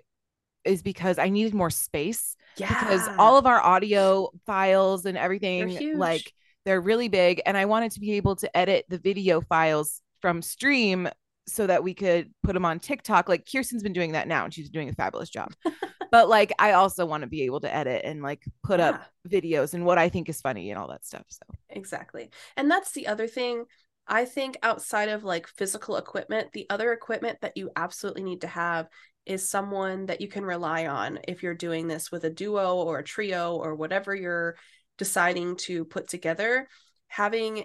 [0.64, 2.68] is because I needed more space Yeah.
[2.68, 5.98] because all of our audio files and everything huge.
[5.98, 6.32] like
[6.64, 10.40] they're really big and I wanted to be able to edit the video files from
[10.40, 11.06] stream
[11.46, 14.54] so that we could put them on TikTok like Kirsten's been doing that now and
[14.54, 15.52] she's doing a fabulous job.
[16.10, 19.74] but like I also want to be able to edit and like put up videos
[19.74, 21.26] and what I think is funny and all that stuff.
[21.28, 22.30] So Exactly.
[22.56, 23.66] And that's the other thing.
[24.06, 28.46] I think outside of like physical equipment, the other equipment that you absolutely need to
[28.46, 28.88] have
[29.24, 32.98] is someone that you can rely on if you're doing this with a duo or
[32.98, 34.56] a trio or whatever you're
[34.98, 36.68] deciding to put together.
[37.08, 37.64] Having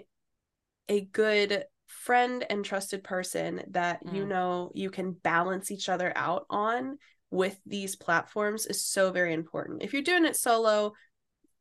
[0.88, 4.28] a good friend and trusted person that you Mm.
[4.28, 6.98] know you can balance each other out on
[7.30, 9.82] with these platforms is so very important.
[9.82, 10.94] If you're doing it solo,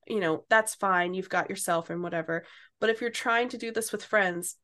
[0.07, 1.13] you know, that's fine.
[1.13, 2.45] You've got yourself and whatever.
[2.79, 4.55] But if you're trying to do this with friends,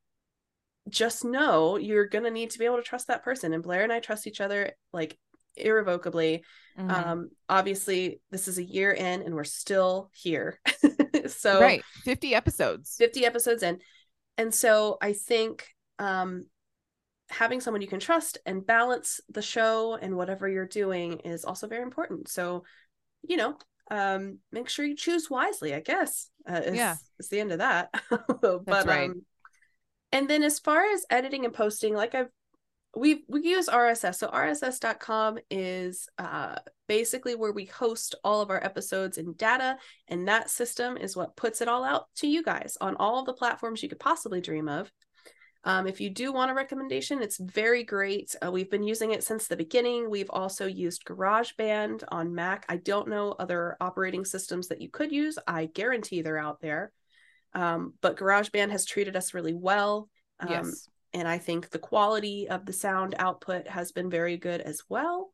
[0.90, 3.54] just know you're going to need to be able to trust that person.
[3.54, 5.18] And Blair and I trust each other like
[5.56, 6.44] irrevocably.
[6.78, 6.92] Mhm.
[6.92, 10.60] Um, obviously, this is a year in and we're still here.
[11.28, 12.96] so, right, 50 episodes.
[12.98, 13.80] 50 episodes in.
[14.38, 15.68] And so I think
[15.98, 16.46] um
[17.30, 21.68] having someone you can trust and balance the show and whatever you're doing is also
[21.68, 22.28] very important.
[22.28, 22.64] So,
[23.28, 23.58] you know,
[23.90, 26.30] um make sure you choose wisely, I guess.
[26.48, 26.96] Uh, is, Yeah.
[27.18, 27.90] is the end of that.
[28.42, 29.10] but right.
[29.10, 29.26] um
[30.16, 32.30] And then as far as editing and posting, like I've
[32.96, 34.16] we we use RSS.
[34.16, 36.56] So rss.com is uh
[36.88, 41.36] basically where we host all of our episodes and data and that system is what
[41.36, 44.70] puts it all out to you guys on all the platforms you could possibly dream
[44.70, 44.90] of.
[45.66, 48.34] Um, if you do want a recommendation, it's very great.
[48.42, 50.10] Uh, we've been using it since the beginning.
[50.10, 52.66] We've also used GarageBand on Mac.
[52.70, 55.38] I don't know other operating systems that you could use.
[55.46, 56.94] I guarantee they're out there.
[57.56, 60.10] Um, but GarageBand has treated us really well.
[60.40, 60.88] Um, yes.
[61.14, 65.32] And I think the quality of the sound output has been very good as well.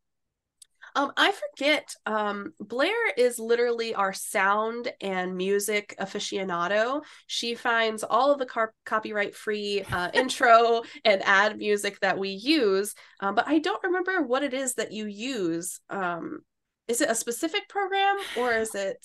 [0.96, 1.96] Um, I forget.
[2.06, 7.04] Um, Blair is literally our sound and music aficionado.
[7.28, 12.30] She finds all of the car- copyright free uh, intro and ad music that we
[12.30, 15.80] use, um, but I don't remember what it is that you use.
[15.90, 16.40] Um,
[16.88, 18.98] is it a specific program or is it?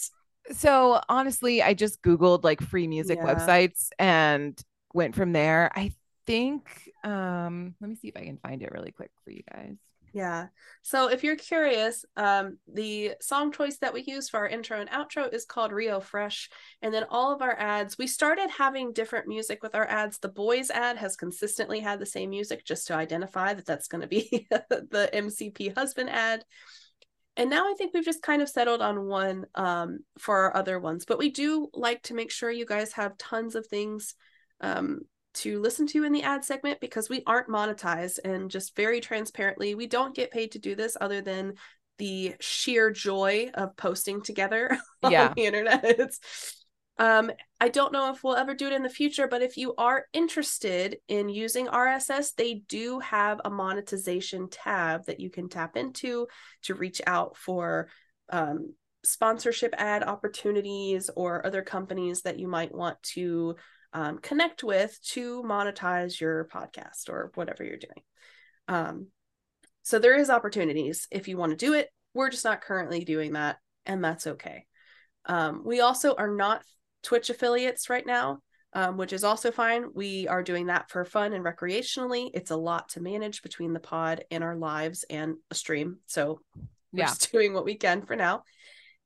[0.52, 3.34] So honestly, I just Googled like free music Yeah.
[3.34, 4.60] websites and
[4.94, 5.70] went from there.
[5.74, 5.92] I
[6.26, 6.68] think
[7.04, 9.76] um let me see if I can find it really quick for you guys.
[10.12, 10.46] Yeah.
[10.80, 14.88] So if you're curious, um, the song choice that we use for our intro and
[14.88, 16.48] outro is called Rio Fresh.
[16.80, 20.18] And then all of our ads, we started having different music with our ads.
[20.18, 24.00] The boys ad has consistently had the same music just to identify that that's going
[24.00, 26.44] to be the MCP husband ad.
[27.36, 30.80] And now I think we've just kind of settled on one um, for our other
[30.80, 31.04] ones.
[31.04, 34.14] But we do like to make sure you guys have tons of things
[34.60, 35.00] um,
[35.36, 39.74] to listen to in the ad segment because we aren't monetized and just very transparently
[39.74, 41.52] we don't get paid to do this other than
[41.98, 46.20] the sheer joy of posting together on the internet it's
[46.98, 47.30] um
[47.60, 50.06] i don't know if we'll ever do it in the future but if you are
[50.12, 56.26] interested in using rss they do have a monetization tab that you can tap into
[56.62, 57.88] to reach out for
[58.30, 58.72] um
[59.06, 63.54] sponsorship ad opportunities or other companies that you might want to
[63.92, 68.02] um, connect with to monetize your podcast or whatever you're doing.
[68.68, 69.06] Um,
[69.82, 71.88] so there is opportunities if you want to do it.
[72.12, 74.66] We're just not currently doing that, and that's okay.
[75.26, 76.62] Um, we also are not
[77.06, 78.40] Twitch affiliates right now,
[78.72, 79.86] um, which is also fine.
[79.94, 82.30] We are doing that for fun and recreationally.
[82.34, 85.98] It's a lot to manage between the pod and our lives and a stream.
[86.06, 86.40] So
[86.92, 87.06] we're Yeah.
[87.06, 88.42] just doing what we can for now.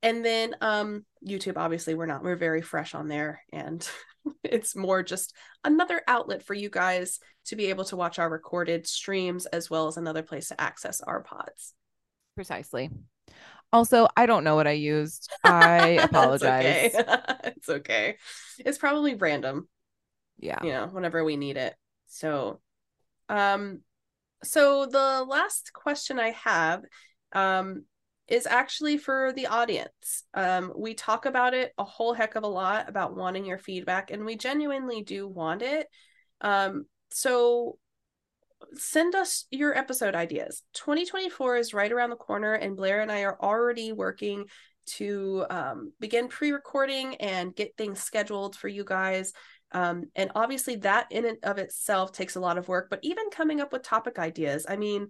[0.01, 2.23] And then um YouTube, obviously, we're not.
[2.23, 3.87] We're very fresh on there, and
[4.43, 8.87] it's more just another outlet for you guys to be able to watch our recorded
[8.87, 11.75] streams as well as another place to access our pods.
[12.33, 12.89] Precisely.
[13.73, 15.31] Also, I don't know what I used.
[15.43, 16.93] I It's apologize.
[16.93, 16.93] okay.
[17.45, 18.17] it's okay.
[18.59, 19.67] It's probably random,
[20.39, 20.59] Yeah.
[20.63, 21.75] you know, whenever we need it.
[22.07, 22.59] So,
[23.29, 23.81] um,
[24.43, 26.83] so the last question I have,
[27.33, 27.85] um,
[28.27, 30.23] is actually for the audience.
[30.33, 34.11] Um, we talk about it a whole heck of a lot about wanting your feedback,
[34.11, 35.87] and we genuinely do want it.
[36.39, 37.77] Um, so
[38.73, 40.63] send us your episode ideas.
[40.73, 44.45] 2024 is right around the corner, and Blair and I are already working
[44.85, 49.33] to um, begin pre recording and get things scheduled for you guys.
[49.71, 53.29] Um, and obviously, that in and of itself takes a lot of work, but even
[53.29, 54.65] coming up with topic ideas.
[54.67, 55.07] I mean,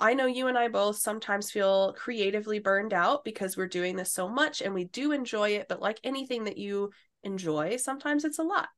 [0.00, 4.12] I know you and I both sometimes feel creatively burned out because we're doing this
[4.12, 6.90] so much and we do enjoy it, but like anything that you
[7.22, 8.68] enjoy, sometimes it's a lot.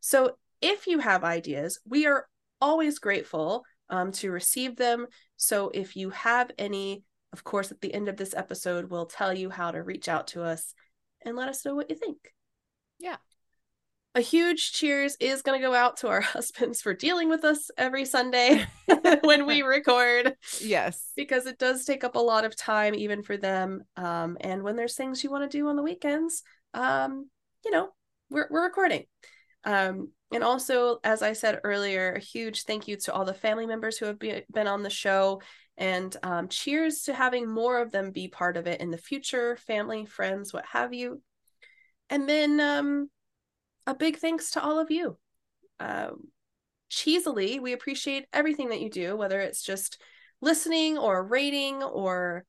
[0.00, 2.26] So if you have ideas, we are
[2.62, 5.06] always grateful um, to receive them.
[5.36, 7.02] So if you have any,
[7.32, 10.28] of course, at the end of this episode, we'll tell you how to reach out
[10.28, 10.72] to us
[11.24, 12.32] and let us know what you think.
[12.98, 13.16] Yeah.
[14.14, 17.70] A huge cheers is going to go out to our husbands for dealing with us
[17.76, 18.64] every Sunday
[19.22, 21.10] when we record Yes.
[21.16, 24.76] because it does take up a lot of time even for them um, and when
[24.76, 26.42] there's things you want to do on the weekends
[26.74, 27.28] um,
[27.64, 27.88] you know
[28.30, 29.04] we're, we're recording
[29.64, 33.66] um, and also as i said earlier a huge thank you to all the family
[33.66, 35.40] members who have be- been on the show.
[35.78, 39.56] And um, cheers to having more of them be part of it in the future
[39.56, 41.22] family friends what have you.
[42.10, 43.10] And then um,
[43.86, 45.16] a big thanks to all of you.
[45.80, 46.28] Um,
[46.90, 49.98] cheesily we appreciate everything that you do whether it's just
[50.42, 52.44] listening or rating or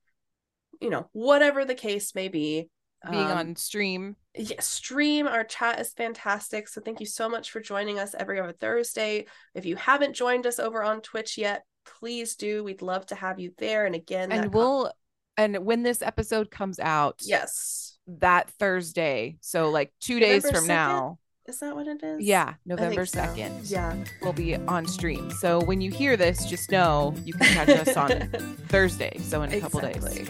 [0.81, 2.67] you know whatever the case may be
[3.11, 4.15] Being Um, on stream.
[4.35, 8.39] yeah, stream our chat is fantastic so thank you so much for joining us every
[8.39, 13.05] other thursday if you haven't joined us over on twitch yet please do we'd love
[13.05, 14.91] to have you there and again And we'll
[15.37, 20.65] and when this episode comes out, yes that Thursday, so like two days November from
[20.65, 20.67] 2nd?
[20.69, 21.19] now.
[21.47, 23.19] is that what it is Yeah, November so.
[23.19, 23.69] 2nd.
[23.69, 25.29] yeah We'll be on stream.
[25.31, 28.09] So when you hear this, just know you can catch us on
[28.69, 29.17] Thursday.
[29.19, 30.29] So in a couple days.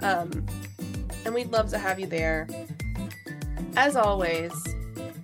[0.00, 0.46] Um,
[1.28, 2.48] and we'd love to have you there.
[3.76, 4.50] As always,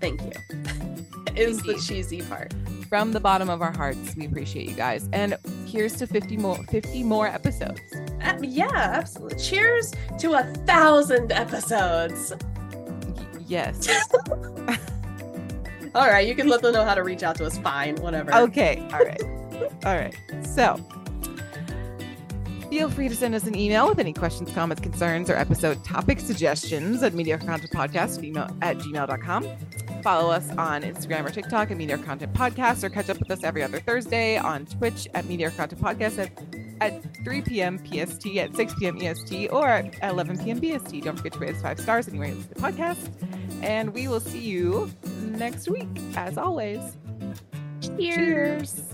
[0.01, 0.33] thank you.
[1.35, 2.55] is the cheesy part.
[2.89, 4.15] from the bottom of our hearts.
[4.15, 5.09] We appreciate you guys.
[5.13, 5.37] And
[5.67, 7.81] here's to 50 more 50 more episodes.
[8.23, 9.39] Uh, yeah, absolutely.
[9.39, 12.35] Cheers to a thousand episodes.
[12.37, 13.89] Y- yes.
[15.95, 17.57] All right, you can let them know how to reach out to us.
[17.59, 18.33] Fine, whatever.
[18.35, 18.87] Okay.
[18.93, 19.23] All right.
[19.85, 20.15] All right.
[20.45, 20.79] So
[22.75, 26.19] feel free to send us an email with any questions, comments, concerns, or episode topic
[26.19, 29.47] suggestions at mediocre content podcast at, email, at gmail.com.
[30.03, 33.45] Follow us on Instagram or TikTok at Mediocre Content Podcast, or catch up with us
[33.45, 36.33] every other Thursday on Twitch at Mediocre Content Podcast at,
[36.81, 37.79] at 3 p.m.
[37.79, 39.01] PST, at 6 p.m.
[39.01, 40.61] EST, or at 11 p.m.
[40.61, 41.05] BST.
[41.05, 43.63] Don't forget to rate us five stars anywhere you listen to the podcast.
[43.63, 46.81] And we will see you next week, as always.
[47.81, 47.97] Cheers.
[47.97, 48.94] Cheers.